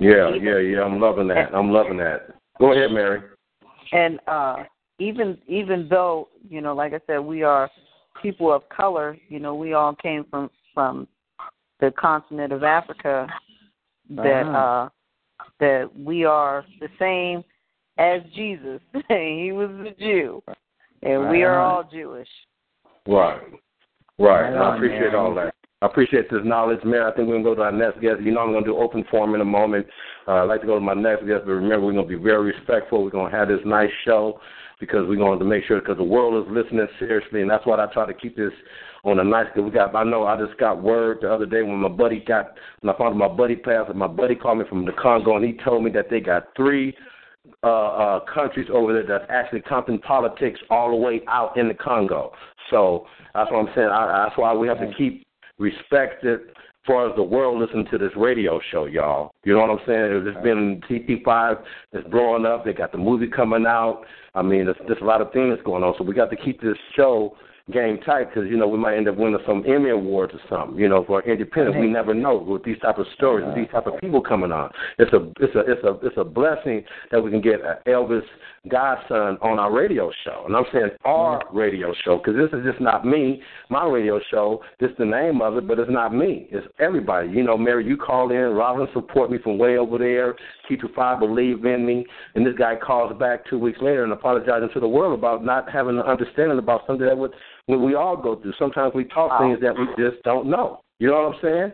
[0.00, 0.82] Yeah, yeah, yeah.
[0.82, 1.54] I'm loving that.
[1.54, 2.34] I'm loving that.
[2.58, 3.22] Go ahead, Mary.
[3.92, 4.64] And uh
[4.98, 7.70] even even though, you know, like I said, we are
[8.22, 11.08] people of color, you know, we all came from from
[11.80, 13.26] the continent of Africa
[14.10, 14.58] that Uh-huh.
[14.58, 14.88] uh
[15.60, 17.44] that we are the same
[17.98, 18.80] as Jesus.
[19.08, 20.42] he was a Jew.
[21.02, 22.28] And we are all Jewish.
[23.06, 23.40] Right.
[24.18, 24.50] Right.
[24.50, 25.16] Right I appreciate man.
[25.16, 25.54] all that.
[25.84, 27.02] I appreciate this knowledge, man.
[27.02, 28.22] I think we're going to go to our next guest.
[28.22, 29.86] You know, I'm going to do open forum in a moment.
[30.26, 32.22] Uh, I'd like to go to my next guest, but remember, we're going to be
[32.24, 33.04] very respectful.
[33.04, 34.40] We're going to have this nice show
[34.80, 37.76] because we're going to make sure because the world is listening seriously, and that's why
[37.76, 38.52] I try to keep this
[39.04, 39.44] on a nice.
[39.54, 39.94] Cause we got.
[39.94, 42.96] I know I just got word the other day when my buddy got when I
[42.96, 43.94] found my buddy passed.
[43.94, 46.96] My buddy called me from the Congo, and he told me that they got three
[47.62, 51.74] uh, uh, countries over there that's actually Compton Politics all the way out in the
[51.74, 52.32] Congo.
[52.70, 53.90] So that's what I'm saying.
[53.92, 55.23] I, that's why we have to keep
[55.58, 56.54] respect it
[56.86, 59.32] far as the world listening to this radio show, y'all.
[59.44, 60.24] You know what I'm saying?
[60.24, 61.62] There's been TT5
[61.92, 62.64] that's blowing up.
[62.64, 64.02] They got the movie coming out.
[64.34, 65.94] I mean, there's, there's a lot of things going on.
[65.96, 67.36] So we got to keep this show
[67.72, 70.78] game tight because you know we might end up winning some Emmy awards or something.
[70.78, 73.86] You know, for independent, we never know with these type of stories, with these type
[73.86, 74.70] of people coming on.
[74.98, 78.22] It's a it's a it's a it's a blessing that we can get Elvis
[78.68, 82.80] Godson on our radio show, and I'm saying our radio show because this is just
[82.80, 84.62] not me, my radio show.
[84.80, 86.48] This is the name of it, but it's not me.
[86.50, 87.28] It's everybody.
[87.28, 88.54] You know, Mary, you call in.
[88.54, 90.34] Robin support me from way over there.
[90.68, 94.12] Keep to five believe in me, and this guy calls back two weeks later and
[94.12, 97.32] apologizing to the world about not having an understanding about something that would
[97.66, 98.54] when we all go through.
[98.58, 99.38] Sometimes we talk wow.
[99.40, 100.80] things that we just don't know.
[100.98, 101.72] You know what I'm saying?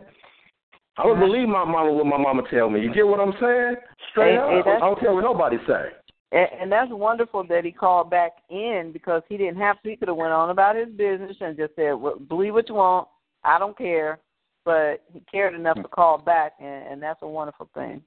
[0.97, 2.81] I would believe my mama what my mama tell me.
[2.81, 3.75] You get what I'm saying?
[4.11, 4.67] Straight up.
[4.67, 5.85] I don't care what nobody say.
[6.31, 9.89] And, and that's wonderful that he called back in because he didn't have to.
[9.89, 12.75] He could have went on about his business and just said, well, "Believe what you
[12.75, 13.07] want.
[13.43, 14.19] I don't care."
[14.63, 18.03] But he cared enough to call back, and, and that's a wonderful thing.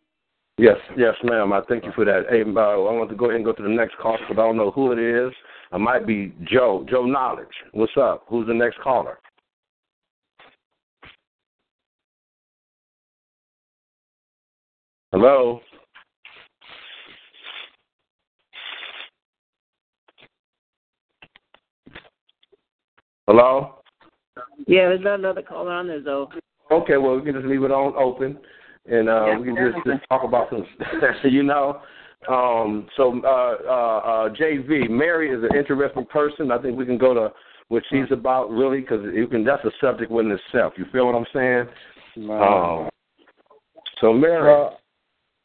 [0.56, 1.52] Yes, yes, ma'am.
[1.52, 2.26] I thank you for that.
[2.30, 4.42] Hey, uh, I want to go ahead and go to the next call, but I
[4.46, 5.32] don't know who it is.
[5.72, 6.86] I might be Joe.
[6.88, 7.48] Joe Knowledge.
[7.72, 8.24] What's up?
[8.28, 9.18] Who's the next caller?
[15.10, 15.60] Hello?
[23.26, 23.76] Hello?
[24.66, 26.28] Yeah, there's not another caller on there, though.
[26.70, 28.38] Okay, well, we can just leave it on open,
[28.86, 30.66] and uh, yeah, we can just, just talk about some,
[31.30, 31.80] you know.
[32.28, 36.50] Um, so, uh, uh, uh, JV, Mary is an interesting person.
[36.50, 37.32] I think we can go to
[37.68, 39.44] what she's about, really, because you can.
[39.44, 40.74] That's a subject within itself.
[40.76, 42.30] You feel what I'm saying?
[42.30, 42.88] Um,
[44.00, 44.42] so, Mary.
[44.42, 44.78] Well,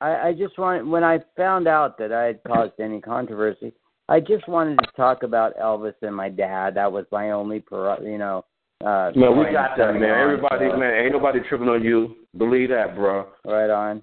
[0.02, 3.74] I, I just want when I found out that I had caused any controversy,
[4.10, 6.76] I just wanted to talk about Elvis and my dad.
[6.76, 8.44] That was my only, you know.
[8.84, 10.04] Uh, man, we got that, man.
[10.04, 12.16] Everybody, man, ain't nobody tripping on you.
[12.36, 13.28] Believe that, bro.
[13.46, 14.02] Right on.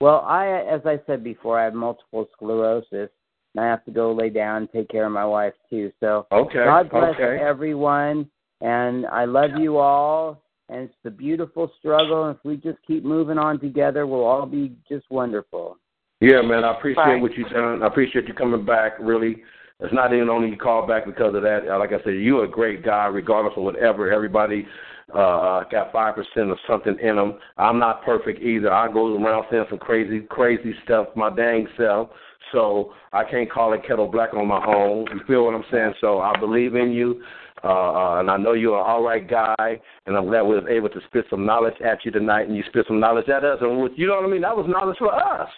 [0.00, 3.08] Well, I, as I said before, I have multiple sclerosis,
[3.54, 5.90] and I have to go lay down and take care of my wife too.
[6.00, 7.42] So, okay, God bless okay.
[7.42, 8.28] everyone,
[8.60, 10.42] and I love you all.
[10.68, 12.24] And it's a beautiful struggle.
[12.24, 15.78] And if we just keep moving on together, we'll all be just wonderful.
[16.24, 17.82] Yeah, man, I appreciate what you've done.
[17.82, 18.92] I appreciate you coming back.
[18.98, 19.42] Really,
[19.80, 21.66] it's not even only you call back because of that.
[21.78, 24.10] Like I said, you're a great guy, regardless of whatever.
[24.10, 24.66] Everybody
[25.12, 27.38] uh, got five percent of something in them.
[27.58, 28.72] I'm not perfect either.
[28.72, 32.08] I go around saying some crazy, crazy stuff my dang self.
[32.52, 35.06] So I can't call it kettle black on my own.
[35.12, 35.92] You feel what I'm saying?
[36.00, 37.22] So I believe in you,
[37.62, 39.78] uh, uh, and I know you're an all right guy.
[40.06, 42.62] And I'm glad we was able to spit some knowledge at you tonight, and you
[42.68, 43.58] spit some knowledge at us.
[43.60, 44.40] And with, you know what I mean?
[44.40, 45.50] That was knowledge for us.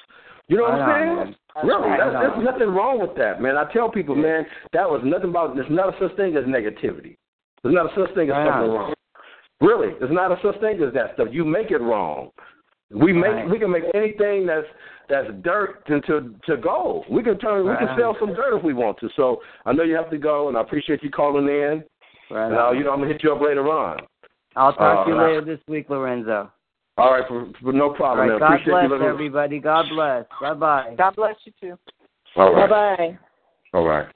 [0.49, 1.35] You know what I'm saying?
[1.65, 3.57] Really, that's, there's nothing wrong with that, man.
[3.57, 5.57] I tell people, man, that was nothing about.
[5.57, 7.17] There's not a such thing as negativity.
[7.63, 8.95] There's not a such thing as something wrong.
[9.61, 11.29] Really, it's not a such thing as that stuff.
[11.31, 12.31] You make it wrong.
[12.91, 13.51] We make right.
[13.51, 14.67] we can make anything that's
[15.09, 17.07] that's dirt into to gold.
[17.11, 17.81] We can turn right.
[17.81, 19.09] we can sell some dirt if we want to.
[19.17, 21.83] So I know you have to go, and I appreciate you calling in.
[22.31, 22.47] Right.
[22.47, 24.01] And, uh, you know I'm gonna hit you up later on.
[24.55, 26.53] I'll talk uh, to you later this week, Lorenzo.
[26.99, 28.31] All right, for, for no problem.
[28.31, 29.59] All right, God bless everybody.
[29.59, 30.25] God bless.
[30.41, 30.95] Bye bye.
[30.97, 31.79] God bless you too.
[32.37, 32.69] All right.
[32.69, 33.19] Bye bye.
[33.75, 34.07] All right.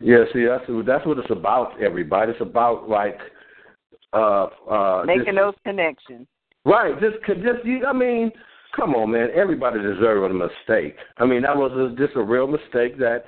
[0.00, 1.80] Yeah, see, that's that's what it's about.
[1.80, 3.18] Everybody, it's about like
[4.12, 6.26] uh, uh, making just, those connections.
[6.64, 6.94] Right.
[7.00, 7.60] Just, just.
[7.86, 8.32] I mean,
[8.74, 9.28] come on, man.
[9.34, 10.96] Everybody deserves a mistake.
[11.18, 13.24] I mean, that was a, just a real mistake that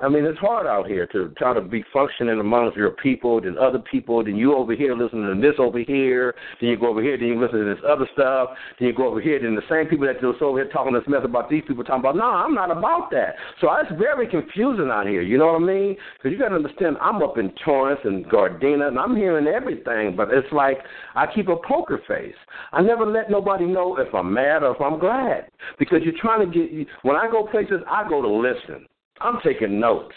[0.00, 3.56] I mean, it's hard out here to try to be functioning amongst your people, then
[3.56, 7.00] other people, then you over here listening to this over here, then you go over
[7.00, 9.62] here, then you listen to this other stuff, then you go over here, then the
[9.70, 12.24] same people that just over here talking this mess about these people talking about, no,
[12.24, 13.36] I'm not about that.
[13.60, 15.96] So it's very confusing out here, you know what I mean?
[16.16, 20.16] Because you got to understand, I'm up in Torrance and Gardena, and I'm hearing everything,
[20.16, 20.78] but it's like
[21.14, 22.34] I keep a poker face.
[22.72, 25.46] I never let nobody know if I'm mad or if I'm glad,
[25.78, 28.86] because you're trying to get, when I go places, I go to listen.
[29.20, 30.14] I'm taking notes.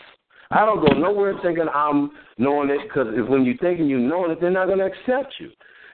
[0.49, 4.39] I don't go nowhere thinking I'm knowing it because when you're thinking you know it,
[4.39, 5.49] they're not going to accept you.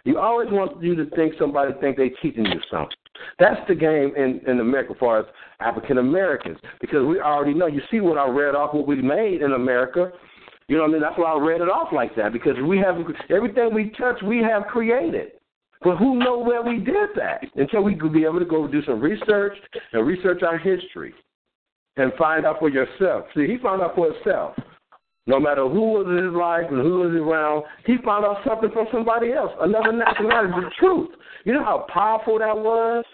[0.06, 2.98] You always want you to think somebody think they're teaching you something.
[3.40, 5.26] That's the game in, in America as far as
[5.60, 7.68] African Americans because we already know.
[7.68, 10.12] You see what I read off what we made in America.
[10.68, 11.02] You know what I mean?
[11.02, 12.96] That's why I read it off like that because we have
[13.30, 15.34] everything we touch, we have created.
[15.82, 18.84] But who know where we did that until we could be able to go do
[18.86, 19.58] some research
[19.92, 21.14] and research our history
[21.98, 23.26] and find out for yourself.
[23.36, 24.56] See, he found out for himself.
[25.26, 28.70] No matter who was in his life and who was around, he found out something
[28.72, 31.10] from somebody else, another nationality, the truth.
[31.46, 33.06] You know how powerful that was?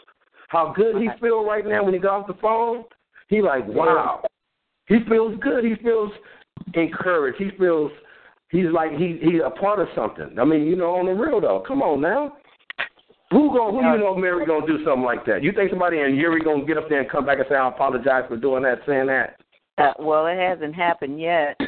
[0.48, 2.84] How good he feel right now when he got off the phone?
[3.28, 4.24] He like, wow.
[4.88, 5.64] He feels good.
[5.64, 6.12] He feels
[6.74, 7.38] encouraged.
[7.38, 7.92] He feels
[8.50, 10.38] he's like he he's a part of something.
[10.40, 11.64] I mean, you know, on the real though.
[11.68, 12.38] Come on now.
[13.32, 15.44] Who going who you know Mary gonna do something like that?
[15.44, 17.68] You think somebody in Yuri gonna get up there and come back and say I
[17.68, 19.40] apologize for doing that, saying that?
[19.78, 21.60] Uh, well, it hasn't happened yet.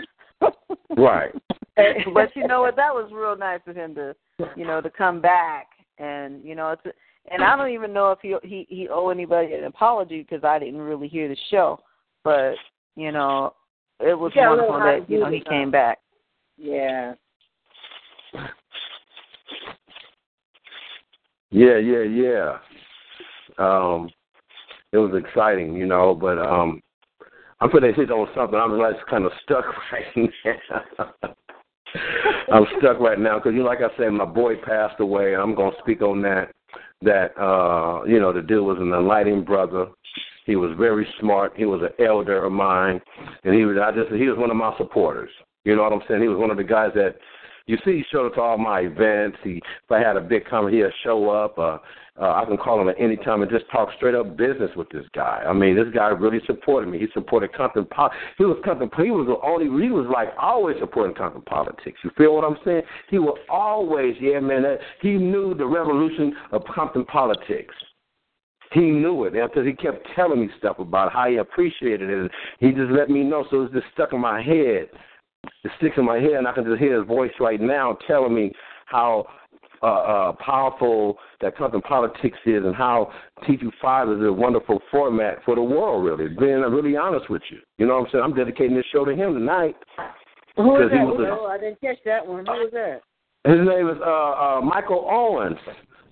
[0.98, 1.32] right.
[2.14, 2.76] but you know what?
[2.76, 4.16] That was real nice of him to,
[4.56, 6.96] you know, to come back and you know it's.
[7.30, 10.58] And I don't even know if he he he owe anybody an apology because I
[10.58, 11.80] didn't really hear the show.
[12.24, 12.54] But
[12.96, 13.54] you know,
[14.00, 16.00] it was wonderful that you know he came back.
[16.58, 17.14] Yeah.
[21.52, 22.58] Yeah, yeah, yeah.
[23.58, 24.10] Um,
[24.94, 26.82] it was exciting, you know, but um,
[27.60, 28.58] I'm putting hit on something.
[28.58, 31.36] I'm just kind of stuck right now.
[32.52, 35.34] I'm stuck right now because, you know, like I said, my boy passed away.
[35.34, 36.52] and I'm to speak on that.
[37.04, 39.88] That uh, you know, the dude was an enlightening brother.
[40.46, 41.54] He was very smart.
[41.56, 43.02] He was an elder of mine,
[43.44, 43.78] and he was.
[43.82, 45.32] I just he was one of my supporters.
[45.64, 46.22] You know what I'm saying?
[46.22, 47.16] He was one of the guys that
[47.68, 49.38] you see, he showed up to all my events.
[49.44, 51.58] He, if I had a big conference, he'd show up.
[51.58, 51.78] Uh,
[52.20, 54.90] uh, I can call him at any time and just talk straight up business with
[54.90, 55.44] this guy.
[55.48, 57.00] I mean, this guy really supported me.
[57.00, 57.86] He supported Compton.
[57.86, 58.90] Po- he was Compton.
[59.04, 59.66] He was the only.
[59.84, 62.00] He was like always supporting Compton politics.
[62.04, 62.82] You feel what I'm saying?
[63.10, 64.64] He was always, yeah, man.
[64.64, 67.74] That, he knew the revolution of Compton politics.
[68.74, 72.32] He knew it because he kept telling me stuff about how he appreciated it.
[72.60, 74.88] He just let me know, so it's just stuck in my head
[75.44, 78.34] it sticks in my head, and I can just hear his voice right now telling
[78.34, 78.52] me
[78.86, 79.26] how
[79.84, 83.12] uh, uh, powerful that Compton politics is, and how
[83.48, 86.06] T25 is a wonderful format for the world.
[86.06, 88.24] Really, being really honest with you, you know what I'm saying.
[88.24, 89.76] I'm dedicating this show to him tonight.
[90.58, 91.38] Who is that?
[91.40, 92.46] Oh, I didn't catch that one.
[92.46, 93.02] Who was that?
[93.44, 95.58] His name is uh, uh, Michael Owens.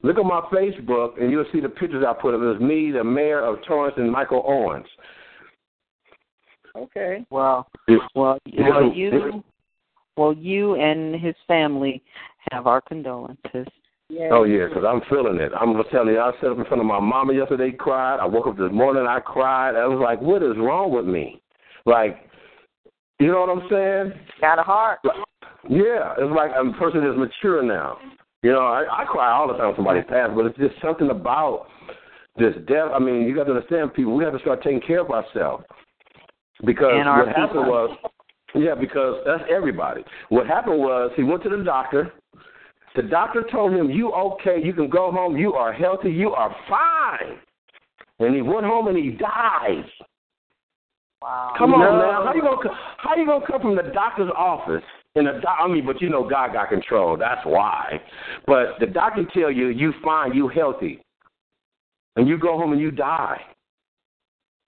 [0.01, 2.41] Look at my Facebook, and you'll see the pictures I put up.
[2.41, 4.87] It was me, the mayor of Torrance, and Michael Owens.
[6.75, 7.25] Okay.
[7.29, 7.67] Well,
[8.15, 9.43] well, well, you,
[10.17, 12.03] well, you and his family
[12.51, 13.67] have our condolences.
[14.09, 14.29] Yeah.
[14.31, 15.51] Oh yeah, because I'm feeling it.
[15.59, 18.17] I'm telling you, I sat up in front of my mama yesterday, cried.
[18.19, 19.75] I woke up this morning, I cried.
[19.75, 21.41] I was like, what is wrong with me?
[21.85, 22.17] Like,
[23.19, 24.19] you know what I'm saying?
[24.41, 24.99] Got a heart.
[25.69, 27.97] Yeah, it's like I'm a person is mature now.
[28.41, 31.09] You know, I, I cry all the time when somebody passes, but it's just something
[31.11, 31.67] about
[32.37, 32.89] this death.
[32.95, 34.15] I mean, you got to understand, people.
[34.15, 35.65] We have to start taking care of ourselves.
[36.65, 37.41] Because and what people.
[37.41, 37.97] happened was,
[38.55, 40.03] yeah, because that's everybody.
[40.29, 42.11] What happened was he went to the doctor.
[42.95, 44.61] The doctor told him, "You okay?
[44.61, 45.37] You can go home.
[45.37, 46.11] You are healthy.
[46.11, 47.37] You are fine."
[48.19, 49.85] And he went home and he died.
[51.21, 51.53] Wow.
[51.57, 51.99] Come on no.
[51.99, 54.83] now, how you gonna how you gonna come from the doctor's office
[55.15, 57.17] in a doc- I mean, but you know God got control.
[57.17, 58.01] That's why.
[58.45, 61.01] But the doctor tell you you fine, you healthy,
[62.15, 63.41] and you go home and you die.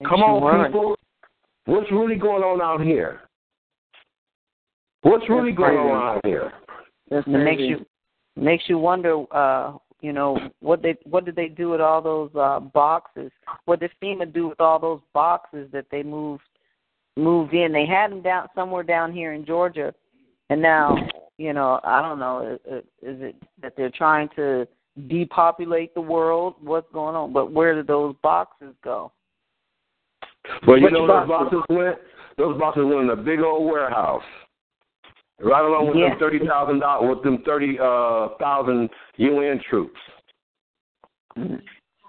[0.09, 0.96] Come on, people.
[1.70, 3.20] What's really going on out here?
[5.02, 6.50] What's really going on out here?
[7.12, 7.87] It makes you
[8.35, 9.22] makes you wonder.
[9.30, 13.30] uh You know what they what did they do with all those uh boxes?
[13.66, 16.42] What did FEMA do with all those boxes that they moved
[17.16, 17.70] moved in?
[17.70, 19.94] They had them down somewhere down here in Georgia,
[20.48, 20.96] and now
[21.38, 22.59] you know I don't know.
[22.66, 24.66] Is, is it that they're trying to
[25.06, 26.54] depopulate the world?
[26.61, 27.33] What's going on?
[27.33, 29.12] But where did those boxes go?
[30.66, 31.96] Well, you know those boxes went?
[32.38, 34.22] Those boxes went in a big old warehouse.
[35.42, 36.11] Right along with yeah.
[36.11, 39.98] them thirty thousand dollars with them thirty uh thousand UN troops.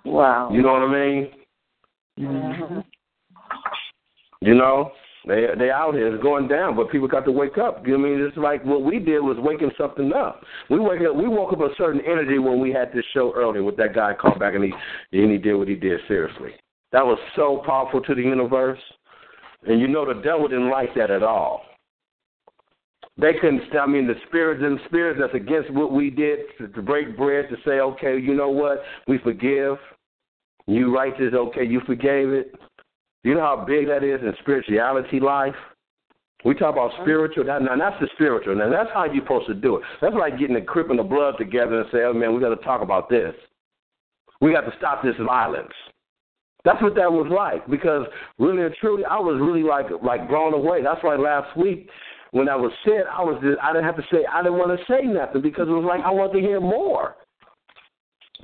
[0.05, 0.49] Wow.
[0.51, 1.29] You know what I mean?
[2.19, 2.79] Mm-hmm.
[4.41, 4.91] You know?
[5.27, 7.85] They they out here it's going down, but people got to wake up.
[7.85, 8.21] You know I mean?
[8.21, 10.41] It's like what we did was waking something up.
[10.69, 13.63] We wake up we woke up a certain energy when we had this show earlier
[13.63, 14.73] with that guy called back and he
[15.13, 16.51] and he did what he did seriously.
[16.91, 18.79] That was so powerful to the universe.
[19.67, 21.63] And you know the devil didn't like that at all.
[23.17, 23.61] They couldn't.
[23.79, 27.45] I mean, the spirits and spirits that's against what we did to, to break bread
[27.49, 29.77] to say, okay, you know what, we forgive.
[30.67, 32.55] You righteous, okay, you forgave it.
[33.23, 35.55] You know how big that is in spirituality life.
[36.43, 37.03] We talk about uh-huh.
[37.03, 37.45] spiritual.
[37.45, 38.55] That, now that's the spiritual.
[38.55, 39.83] Now that's how you're supposed to do it.
[40.01, 42.49] That's like getting the crip and the blood together and say, oh man, we got
[42.49, 43.35] to talk about this.
[44.39, 45.73] We got to stop this violence.
[46.63, 48.05] That's what that was like because
[48.37, 50.83] really and truly, I was really like like blown away.
[50.83, 51.89] That's why last week
[52.31, 54.77] when I was said, I was just, I didn't have to say I didn't want
[54.77, 57.15] to say nothing because it was like I wanted to hear more.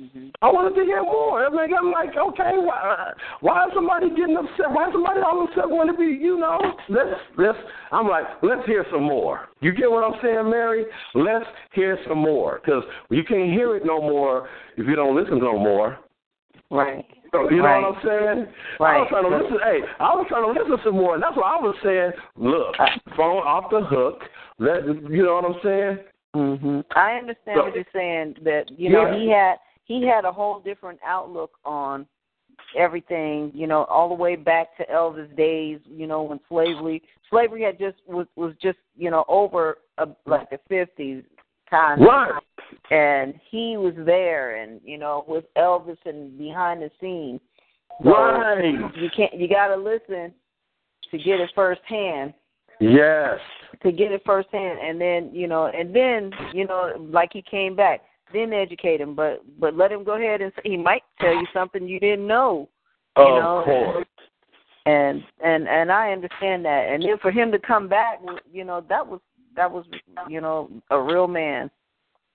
[0.00, 0.28] Mm-hmm.
[0.42, 1.44] I wanted to hear more.
[1.44, 4.70] I mean, I'm like, okay, why, why is somebody getting upset?
[4.70, 6.60] Why is somebody all of a sudden want to be, you know?
[6.88, 7.58] Let's let's.
[7.90, 9.48] I'm like, let's hear some more.
[9.60, 10.84] You get what I'm saying, Mary?
[11.14, 15.40] Let's hear some more because you can't hear it no more if you don't listen
[15.40, 15.98] no more.
[16.70, 17.04] Right.
[17.32, 17.82] You know right.
[17.82, 18.46] what I'm saying?
[18.80, 18.96] Right.
[18.96, 19.58] I was trying to listen.
[19.62, 22.12] Hey, I was trying to listen some more, and that's what I was saying.
[22.36, 22.74] Look,
[23.16, 24.22] phone off the hook.
[24.58, 25.98] Let you know what I'm saying?
[26.34, 26.84] Mhm.
[26.94, 28.36] I understand So- what you're saying.
[28.42, 29.14] That you know Yeah.
[29.14, 32.06] he had he had a whole different outlook on
[32.76, 37.62] everything, you know, all the way back to Elvis days, you know, when slavery slavery
[37.62, 41.24] had just was was just, you know, over uh, like the 50s
[41.70, 42.02] time.
[42.02, 42.42] right.
[42.90, 47.40] And he was there and, you know, with Elvis and behind the scenes.
[48.02, 48.74] So right.
[48.96, 50.32] You can't you got to listen
[51.10, 52.32] to get it firsthand.
[52.80, 53.38] Yes.
[53.82, 57.74] To get it firsthand, and then you know, and then you know, like he came
[57.74, 58.02] back,
[58.32, 59.14] then educate him.
[59.14, 62.68] But but let him go ahead and he might tell you something you didn't know.
[63.16, 63.62] You of know?
[63.64, 64.06] course.
[64.86, 66.88] And and and I understand that.
[66.90, 69.20] And then for him to come back, you know, that was
[69.56, 69.84] that was
[70.28, 71.70] you know a real man.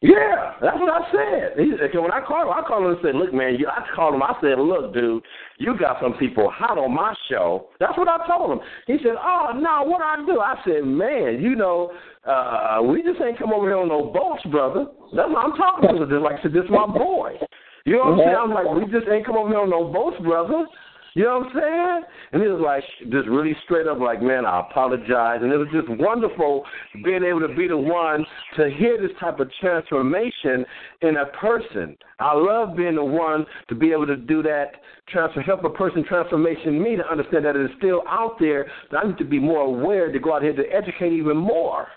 [0.03, 1.55] Yeah, that's what I said.
[1.55, 4.13] He, when I called him, I called him and said, "Look, man," you, I called
[4.13, 4.21] him.
[4.21, 5.23] I said, "Look, dude,
[5.59, 8.59] you got some people hot on my show." That's what I told him.
[8.85, 11.95] He said, "Oh no, what I do?" I said, "Man, you know,
[12.27, 14.91] uh, we just ain't come over here on no boats, brother.
[15.15, 16.03] That's what I'm talking to.
[16.03, 17.39] Just like I said, this is my boy.
[17.85, 18.39] You know what I'm saying?
[18.43, 20.67] I'm like, we just ain't come over here on no boats, brother.
[21.15, 22.01] You know what I'm saying?
[22.31, 25.39] And he was like, just really straight up, like, man, I apologize.
[25.43, 26.63] And it was just wonderful
[27.03, 28.25] being able to be the one
[28.57, 30.65] to hear this type of transformation
[31.01, 31.95] in a person.
[32.19, 34.71] I love being the one to be able to do that,
[35.07, 39.03] transfer, help a person transformation me to understand that it is still out there, that
[39.03, 41.87] I need to be more aware to go out here to educate even more.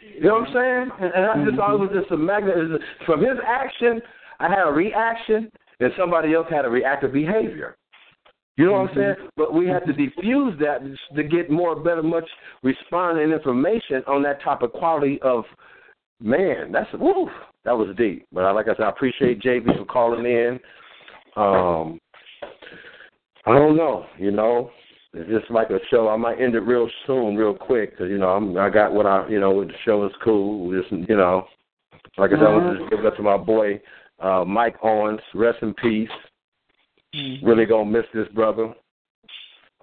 [0.00, 0.90] You know what I'm saying?
[0.98, 2.56] And, and I just thought it was just a magnet.
[3.04, 4.00] From his action,
[4.40, 5.50] I had a reaction,
[5.80, 7.76] and somebody else had a reactive behavior.
[8.58, 9.14] You know what I'm saying?
[9.36, 10.80] But we have to diffuse that
[11.14, 12.28] to get more, better, much
[12.64, 15.44] response and information on that type of quality of
[16.20, 16.72] man.
[16.72, 17.30] That's woo,
[17.64, 18.26] that was deep.
[18.32, 20.58] But like I said, I appreciate JB for calling in.
[21.36, 22.00] Um,
[23.46, 24.72] I don't know, you know,
[25.14, 26.08] it's just like a show.
[26.08, 29.06] I might end it real soon, real quick, because you know I'm I got what
[29.06, 30.76] I you know the show is cool.
[30.76, 31.46] Just you know,
[32.16, 33.80] like I said, I want to just give it up to my boy
[34.18, 35.20] uh, Mike Owens.
[35.32, 36.10] Rest in peace.
[37.18, 37.46] Mm-hmm.
[37.46, 38.74] Really gonna miss this brother.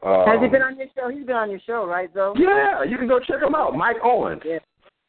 [0.04, 1.10] Um, Has he been on your show?
[1.10, 2.34] He's been on your show, right, though?
[2.38, 4.42] Yeah, you can go check him out, Mike Owens.
[4.46, 4.60] Yeah,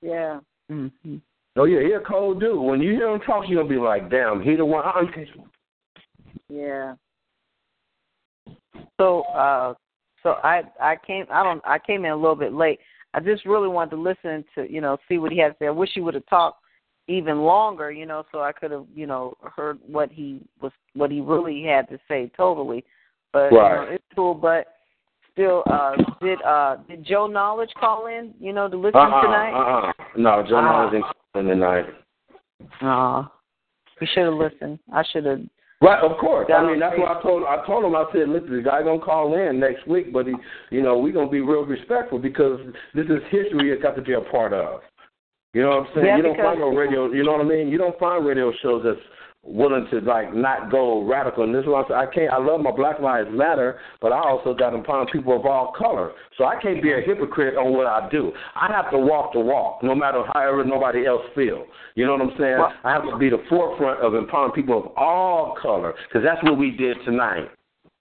[0.01, 0.41] yeah.
[0.71, 1.17] Mm-hmm.
[1.57, 2.61] Oh yeah, he a cold dude.
[2.61, 4.85] When you hear him talk, you're gonna be like, "Damn, he the one."
[6.49, 6.95] Yeah.
[9.01, 9.75] So, uh,
[10.23, 12.79] so I I came I don't I came in a little bit late.
[13.15, 15.67] I just really wanted to listen to you know see what he had to say.
[15.67, 16.63] I wish he would have talked
[17.09, 21.11] even longer, you know, so I could have, you know, heard what he was, what
[21.11, 22.85] he really had to say totally.
[23.33, 23.81] But right.
[23.81, 24.35] you know, it's cool.
[24.35, 24.67] But
[25.33, 29.53] still, uh, did uh, did Joe Knowledge call in, you know, to listen uh-uh, tonight?
[29.53, 29.93] Uh-uh.
[30.17, 31.85] No, Joe uh, Knowledge didn't call in tonight.
[32.83, 33.29] Oh,
[34.01, 34.79] we should have listened.
[34.93, 35.41] I should have.
[35.83, 36.51] Right, of course.
[36.53, 37.45] I mean, that's what I told.
[37.45, 37.95] I told him.
[37.95, 40.35] I said, "Listen, the guy gonna call in next week, but he,
[40.71, 42.59] you know, we gonna be real respectful because
[42.95, 43.71] this is history.
[43.71, 44.81] It's got to be a part of."
[45.57, 46.07] You know what I'm saying?
[46.07, 47.11] Yeah, you don't find no radio.
[47.11, 47.69] You know what I mean?
[47.69, 49.01] You don't find radio shows that's
[49.43, 51.45] willing to like not go radical.
[51.45, 52.31] And this is what I, I can't.
[52.31, 55.73] I love my Black Lives Matter, but I also got to empower people of all
[55.73, 56.13] color.
[56.37, 58.33] So I can't be a hypocrite on what I do.
[58.55, 61.67] I have to walk the walk, no matter however nobody else feels.
[61.95, 62.59] You know what I'm saying?
[62.59, 66.43] Well, I have to be the forefront of empowering people of all color because that's
[66.45, 67.49] what we did tonight.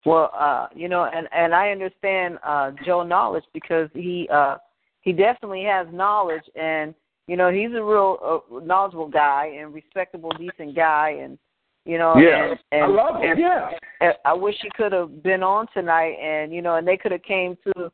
[0.06, 4.58] Well, uh, you know, and and I understand uh Joe knowledge because he uh
[5.00, 6.94] he definitely has knowledge and
[7.28, 11.38] you know, he's a real uh, knowledgeable guy and respectable, decent guy, and
[11.86, 13.32] you know, yeah, and, and, I love him.
[13.32, 13.70] And, yeah,
[14.02, 17.12] and I wish he could have been on tonight, and you know, and they could
[17.12, 17.92] have came to,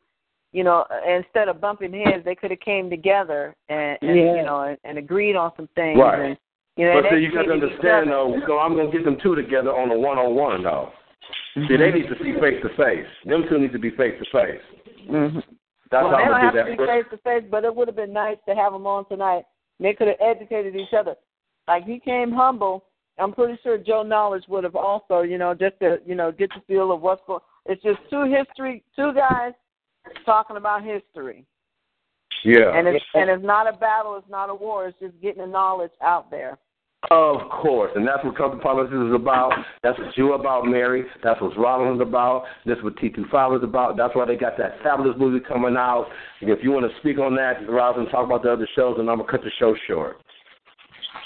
[0.52, 4.36] you know, instead of bumping heads, they could have came together and, and yeah.
[4.36, 6.00] you know, and, and agreed on some things.
[6.00, 6.20] Right.
[6.20, 6.38] And,
[6.78, 8.40] you know, but see, you got to understand though.
[8.48, 10.92] So I'm gonna get them two together on a one-on-one though.
[11.58, 11.68] Mm-hmm.
[11.68, 13.08] See, they need to see face to face.
[13.26, 14.62] Them two need to be face to face.
[15.92, 18.14] That's well, they don't have to be face to face, but it would have been
[18.14, 19.44] nice to have them on tonight.
[19.80, 21.16] They could have educated each other.
[21.68, 22.86] Like he came humble.
[23.20, 26.50] I'm pretty sure Joe Knowledge would have also, you know, just to, you know, get
[26.56, 27.42] the feel of what's going.
[27.66, 29.52] It's just two history, two guys
[30.26, 31.46] talking about history.
[32.44, 32.76] Yeah.
[32.76, 34.16] And it's and it's not a battle.
[34.16, 34.88] It's not a war.
[34.88, 36.58] It's just getting the knowledge out there.
[37.10, 39.52] Of course, and that's what Compton Politics is about.
[39.82, 41.04] That's what you about, Mary.
[41.24, 42.44] That's what Rollins is about.
[42.66, 43.98] That's what T25 is about.
[43.98, 46.08] That's why they got that fabulous movie coming out.
[46.42, 49.10] And if you want to speak on that, Rollins, talk about the other shows, and
[49.10, 50.18] I'm to cut the show short.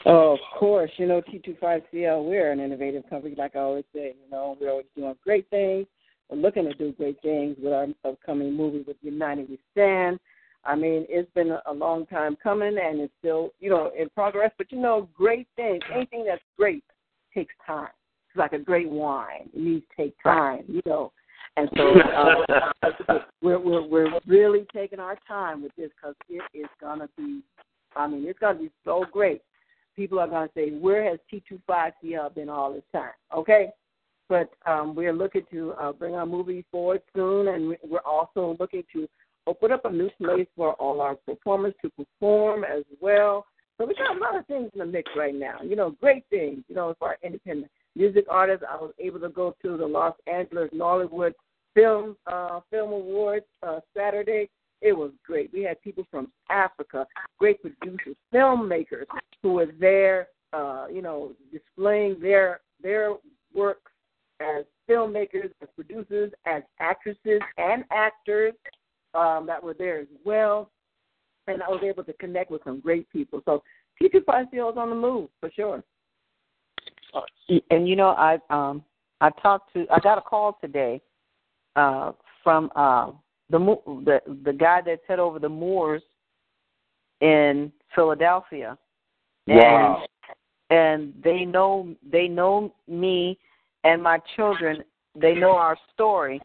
[0.06, 0.92] Oh, of course.
[0.98, 4.16] You know, T25CL, we're an innovative company, like I always say.
[4.24, 5.88] You know, we're always doing great things.
[6.30, 10.20] We're looking to do great things with our upcoming movie with United We Stand.
[10.66, 14.52] I mean, it's been a long time coming, and it's still, you know, in progress.
[14.58, 16.84] But you know, great things, anything that's great
[17.34, 17.90] takes time.
[18.30, 21.12] It's like a great wine; it needs to take time, you know.
[21.58, 21.94] And so
[23.10, 27.42] uh, we're, we're we're really taking our time with this because it is gonna be.
[27.96, 29.42] I mean, it's gonna be so great.
[29.96, 33.12] people are going to say, where has T25CL been all this time?
[33.34, 33.70] Okay?
[34.28, 38.84] But um, we're looking to uh, bring our movie forward soon, and we're also looking
[38.94, 39.08] to
[39.48, 43.46] open up a new place for all our performers to perform as well.
[43.78, 45.58] So we got a lot of things in the mix right now.
[45.64, 46.64] You know, great things.
[46.68, 50.16] You know, for our independent music artists, I was able to go to the Los
[50.28, 51.34] Angeles Nollywood
[51.74, 54.50] Film uh, Film Awards uh, Saturday.
[54.82, 55.52] It was great.
[55.52, 57.06] We had people from Africa,
[57.38, 59.06] great producers, filmmakers
[59.42, 63.16] who were there, uh, you know, displaying their their
[63.54, 63.92] works
[64.40, 68.54] as filmmakers, as producers, as actresses and actors
[69.16, 70.70] um, that were there as well.
[71.48, 73.42] And I was able to connect with some great people.
[73.46, 73.64] So
[74.02, 75.84] T25CL is on the move for sure.
[77.70, 78.84] And you know, I um
[79.22, 81.02] I talked to I got a call today
[81.76, 82.12] uh
[82.44, 83.12] from uh
[83.50, 86.02] the the the guy that set over the Moors
[87.22, 88.78] in Philadelphia.
[89.48, 90.06] Wow.
[90.70, 93.38] And, and they know they know me
[93.84, 94.84] and my children.
[95.16, 96.42] They know our story,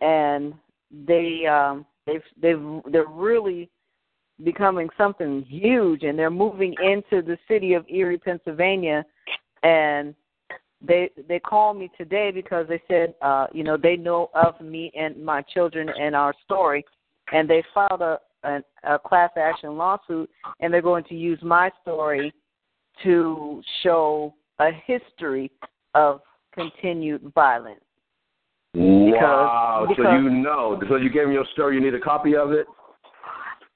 [0.00, 0.54] and
[0.90, 3.70] they um they've they've they're really
[4.44, 9.04] becoming something huge, and they're moving into the city of Erie, Pennsylvania,
[9.62, 10.14] and
[10.80, 14.92] they they called me today because they said uh you know they know of me
[14.98, 16.84] and my children and our story.
[17.32, 20.30] And they filed a a, a class action lawsuit
[20.60, 22.32] and they're going to use my story
[23.02, 25.50] to show a history
[25.94, 26.20] of
[26.54, 27.80] continued violence
[28.76, 32.36] wow because, so you know so you gave me your story you need a copy
[32.36, 32.66] of it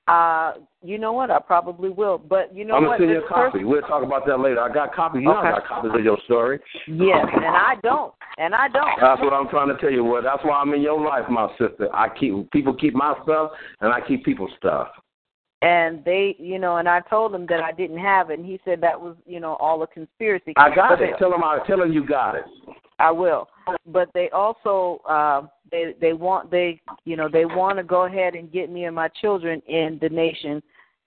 [0.08, 1.30] uh, you know what?
[1.30, 2.18] I probably will.
[2.18, 2.98] But you know I'm what?
[2.98, 3.50] gonna send you a copy.
[3.58, 4.60] person- We'll talk about that later.
[4.60, 5.20] I got copies.
[5.20, 5.60] You know I Okay.
[5.60, 6.58] got copies of your story.
[6.88, 8.12] Yes, and I don't.
[8.38, 8.98] And I don't.
[9.00, 10.02] That's what I'm trying to tell you.
[10.02, 11.88] Well, that's why I'm in your life, my sister.
[11.94, 14.88] I keep people keep my stuff, and I keep people's stuff.
[15.62, 18.58] And they, you know, and I told him that I didn't have it, and he
[18.64, 20.54] said that was, you know, all a conspiracy.
[20.56, 21.14] I got But it.
[21.18, 22.44] Tell him I tell them you got it.
[23.00, 23.48] I will.
[23.86, 28.34] But they also uh they they want they you know they want to go ahead
[28.34, 30.62] and get me and my children in the nation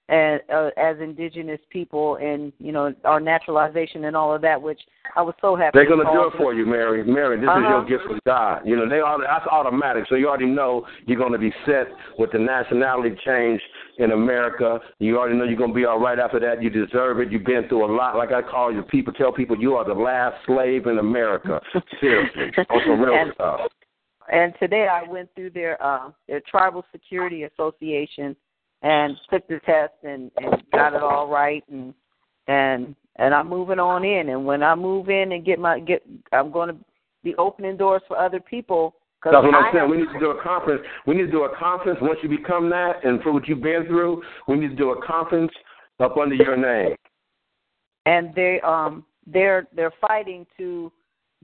[0.09, 4.79] and uh, as indigenous people and you know our naturalization and all of that which
[5.15, 7.03] I was so happy They're gonna do it for you, Mary.
[7.05, 7.69] Mary, this is Uh-huh.
[7.69, 8.61] your gift from God.
[8.65, 10.05] You know, they all that's automatic.
[10.09, 11.87] So you already know you're gonna be set
[12.19, 13.61] with the nationality change
[13.97, 14.79] in America.
[14.99, 16.61] You already know you're gonna be all right after that.
[16.61, 17.31] You deserve it.
[17.31, 18.17] You've been through a lot.
[18.17, 21.61] Like I call you people, tell people you are the last slave in America.
[22.01, 23.61] Seriously, on some real And- stuff.
[24.31, 28.35] And today I went through their uh, their tribal security association
[28.83, 31.93] and took the test and, and got it all right and
[32.47, 34.29] and and I'm moving on in.
[34.29, 36.75] And when I move in and get my get, I'm going to
[37.23, 38.95] be opening doors for other people.
[39.23, 39.89] Cause That's what I'm saying.
[39.89, 40.81] We need to do a conference.
[41.07, 43.85] We need to do a conference once you become that, and for what you've been
[43.87, 45.51] through, we need to do a conference
[45.99, 46.95] up under your name.
[48.05, 50.91] and they um they're they're fighting to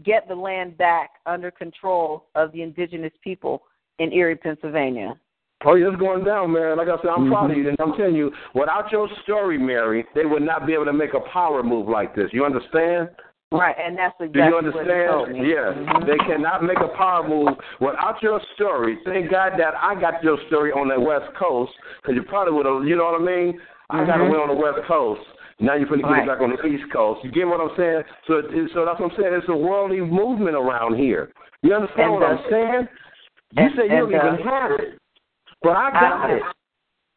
[0.04, 3.62] get the land back under control of the indigenous people
[4.00, 5.20] in Erie, Pennsylvania.
[5.66, 6.78] Oh, yeah, it's going down, man.
[6.78, 7.64] Like I said, I'm proud of Mm-hmm.
[7.64, 7.70] you.
[7.70, 11.14] And I'm telling you, without your story, Mary, they would not be able to make
[11.14, 12.30] a power move like this.
[12.32, 13.10] You understand?
[13.52, 15.42] Right, and that's exactly Do exactly you what told understand?
[15.42, 15.50] me.
[15.50, 15.74] Yes.
[15.76, 16.06] Mhm.
[16.06, 17.50] They cannot make a power move
[17.82, 19.00] without your story.
[19.04, 22.66] Thank God that I got your story on the West Coast, because you probably would
[22.68, 23.60] have, you know what I mean?
[23.90, 24.30] I got Mhm.
[24.30, 25.22] away on the West Coast.
[25.60, 26.24] Now you're going to get Right.
[26.24, 27.22] it back on the East Coast.
[27.26, 28.04] You get what I'm saying?
[28.28, 29.34] So, it- so that's what I'm saying.
[29.34, 31.32] It's a worldly movement around here.
[31.64, 32.88] You understand And what the- I'm saying?
[33.58, 35.00] You and- say you don't and, even have it,
[35.62, 36.42] but I got I- it.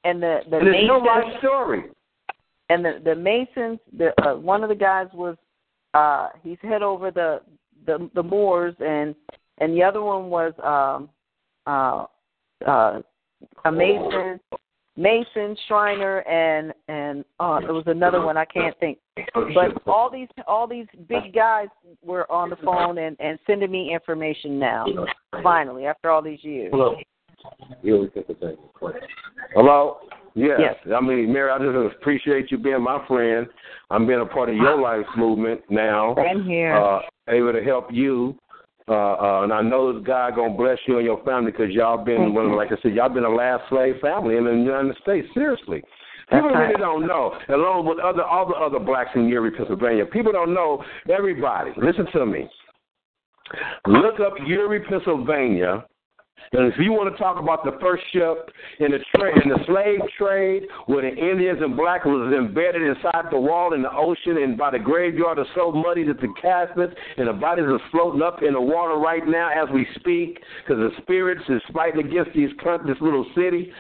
[0.05, 1.83] And the the And it's your Masons life story.
[2.71, 5.37] and the the Masons, the uh, one of the guys was
[5.95, 7.41] uh he's head over the
[7.87, 9.15] the the Moors and
[9.59, 11.09] and the other one was um
[11.69, 12.07] uh
[12.69, 13.01] uh
[13.65, 14.41] a Mason
[14.97, 18.99] Mason Shriner and and uh there was another one I can't think.
[19.35, 21.69] But all these all these big guys
[22.05, 24.85] were on the phone and and sending me information now.
[25.45, 26.71] Finally, after all these years.
[26.73, 26.97] Hello.
[27.83, 28.57] You always get the thing.
[29.55, 29.99] Hello.
[30.35, 30.59] Yes.
[30.61, 30.77] Yes.
[30.95, 33.47] I mean, Mary, I just appreciate you being my friend.
[33.91, 36.15] I'm being a part of your life movement now.
[36.17, 36.75] Same here.
[36.75, 38.37] Uh, able to help you.
[38.89, 42.35] Uh, uh, and I know God gonna bless you and your family because y'all been,
[42.35, 45.29] well, like I said, y'all been a last slave family in the United States.
[45.35, 45.83] Seriously.
[46.31, 50.07] People really don't know, along with other all the other blacks in Erie, Pennsylvania.
[50.07, 50.83] People don't know.
[51.11, 52.49] Everybody, listen to me.
[53.87, 55.85] Look up Erie, Pennsylvania,
[56.53, 59.59] and if you want to talk about the first ship in the trade, in the
[59.67, 64.43] slave trade, where the Indians and blacks was embedded inside the wall in the ocean,
[64.43, 68.23] and by the graveyard are so muddy that the caskets and the bodies are floating
[68.23, 72.33] up in the water right now as we speak, because the spirits is fighting against
[72.35, 72.51] these
[72.87, 73.73] this little city.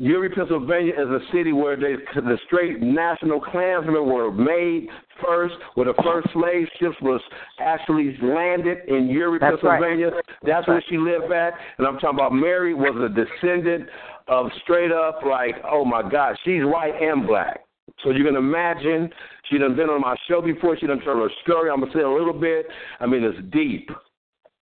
[0.00, 4.88] Erie, Pennsylvania is a city where they, the straight national clansmen were made
[5.24, 7.20] first, where the first slave ships was
[7.58, 10.10] actually landed in Erie, That's Pennsylvania.
[10.10, 10.24] right.
[10.46, 11.54] That's where she lived at.
[11.78, 13.88] And I'm talking about Mary was a descendant
[14.28, 17.60] of straight up like, oh my God, she's white and black.
[18.04, 19.10] So you can imagine
[19.50, 20.76] she done been on my show before.
[20.78, 21.70] She done told her story.
[21.70, 22.66] I'm gonna say a little bit.
[23.00, 23.90] I mean, it's deep.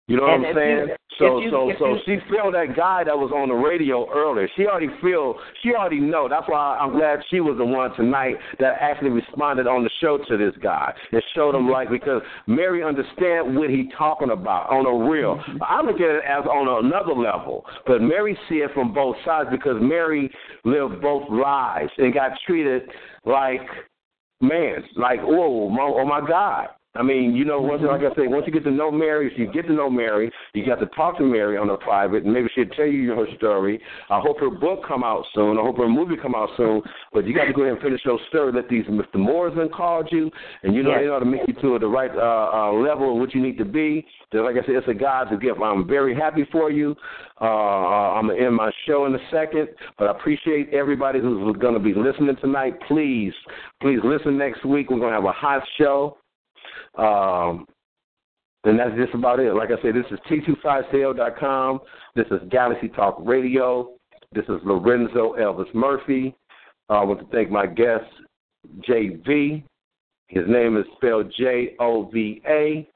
[0.08, 0.88] You know And what I'm saying?
[0.88, 4.08] you- so you- so so you- she feel that guy that was on the radio
[4.12, 4.46] earlier.
[4.54, 6.28] She already feel she already know.
[6.28, 10.18] That's why I'm glad she was the one tonight that actually responded on the show
[10.18, 14.86] to this guy and showed him like because Mary understand what he talking about on
[14.86, 15.36] a real.
[15.38, 15.58] Mm-hmm.
[15.62, 19.48] I look at it as on another level, but Mary see it from both sides
[19.50, 20.30] because Mary
[20.64, 22.88] lived both lives and got treated
[23.24, 23.66] like
[24.40, 26.68] man, like oh my, oh my God.
[26.96, 29.38] I mean, you know, once like I say, once you get to know Mary, if
[29.38, 32.32] you get to know Mary, you got to talk to Mary on the private, and
[32.32, 33.80] maybe she'll tell you her story.
[34.10, 35.58] I hope her book come out soon.
[35.58, 36.82] I hope her movie come out soon.
[37.12, 38.52] But you got to go ahead and finish your story.
[38.52, 39.16] Let these Mr.
[39.16, 40.30] Morrison called you,
[40.62, 41.00] and you know Yes.
[41.02, 43.58] they ought to make you to the right uh, uh, level of what you need
[43.58, 44.06] to be.
[44.32, 45.60] So like I said, it's a God's gift.
[45.62, 46.94] I'm very happy for you.
[47.40, 49.68] Uh, uh, I'm gonna end my show in a second,
[49.98, 52.74] but I appreciate everybody who's going to be listening tonight.
[52.88, 53.32] Please,
[53.80, 54.90] please listen next week.
[54.90, 56.18] We're going to have a hot show.
[56.96, 57.66] Um,
[58.64, 59.54] and that's just about it.
[59.54, 61.80] Like I said, this is T25CL.com.
[62.14, 63.92] This is Galaxy Talk Radio.
[64.32, 66.34] This is Lorenzo Elvis Murphy.
[66.90, 68.04] Uh, I want to thank my guest,
[68.88, 69.62] Jova.
[70.28, 72.88] His name is spelled J O V A.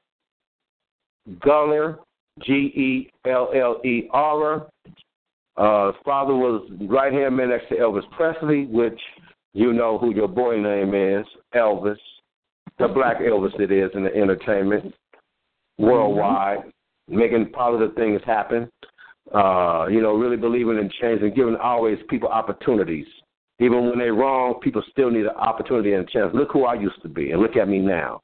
[1.39, 1.99] Geller,
[2.41, 4.67] G E L L E R.
[5.57, 8.99] Uh, his father was right hand man next to Elvis Presley, which
[9.53, 11.97] you know who your boy name is, Elvis
[12.79, 14.93] the black Elvis it is in the entertainment
[15.77, 16.59] worldwide,
[17.07, 18.69] making positive things happen.
[19.33, 23.05] Uh, you know, really believing in change and giving always people opportunities.
[23.59, 26.31] Even when they're wrong, people still need an opportunity and a chance.
[26.33, 28.21] Look who I used to be, and look at me now.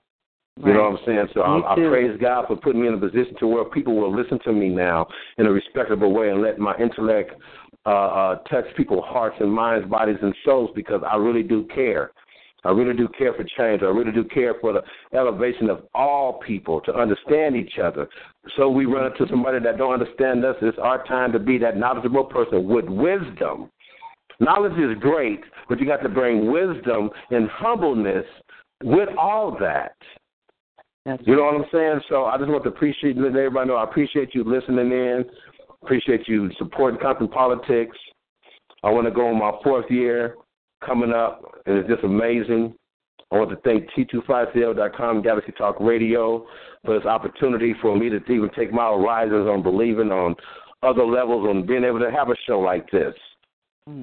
[0.66, 1.28] You know what I'm saying?
[1.36, 4.16] So I, I praise God for putting me in a position to where people will
[4.16, 7.32] listen to me now in a respectable way and let my intellect
[7.86, 12.12] uh, uh, touch people's hearts and minds, bodies, and souls because I really do care.
[12.64, 13.82] I really do care for change.
[13.84, 14.82] I really do care for the
[15.18, 18.08] elevation of all people to understand each other.
[18.58, 20.56] So we run into somebody that don't understand us.
[20.62, 23.70] It's our time to be that knowledgeable person with wisdom.
[24.40, 28.26] Knowledge is great, but you got to bring wisdom and humbleness
[28.84, 29.96] with all that.
[31.06, 32.02] That's You know what I'm saying?
[32.10, 35.26] So I just want to appreciate everybody know I appreciate you listening in.
[35.84, 37.98] Appreciate you supporting Compton Politics.
[38.84, 40.36] I want to go on my fourth year
[40.86, 42.74] coming up, and it's just amazing.
[43.32, 46.46] I want to thank T25CL.com, Galaxy Talk Radio,
[46.86, 50.36] for this opportunity for me to even take my horizons on believing on
[50.84, 53.14] other levels, on being able to have a show like this.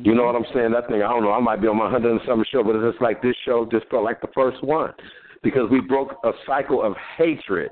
[0.03, 0.73] You know what I'm saying?
[0.73, 2.75] That thing, I don't know, I might be on my 100 and something show, but
[2.75, 4.95] it's just like this show just felt like the first one
[5.43, 7.71] because we broke a cycle of hatred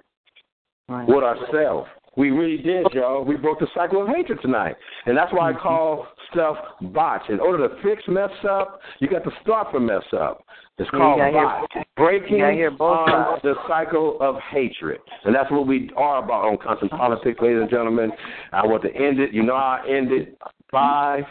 [0.91, 1.09] right.
[1.09, 1.89] with ourselves.
[2.17, 3.25] We really did, y'all.
[3.25, 4.77] We broke the cycle of hatred tonight.
[5.07, 5.63] And that's why I mm-hmm.
[5.63, 7.23] call stuff botch.
[7.31, 10.45] In order to fix mess up, you got to start from mess up.
[10.79, 15.01] It's called you gotta hear- Breaking hear both on the cycle of hatred.
[15.25, 18.11] And that's what we are about on Compton Politics, ladies and gentlemen.
[18.53, 19.33] I want to end it.
[19.33, 20.39] You know how I end it.
[20.71, 21.25] Five,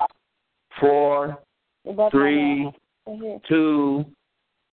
[0.79, 1.39] four,
[2.11, 2.71] three,
[3.47, 4.05] two,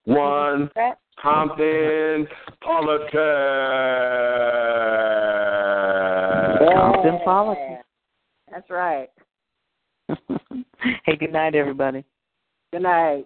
[0.06, 0.70] one.
[1.22, 2.28] Compton
[2.62, 3.14] Politics.
[6.84, 7.84] Compton politics.
[8.52, 9.10] That's right.
[10.10, 12.04] hey, good night, everybody.
[12.72, 13.26] Good night.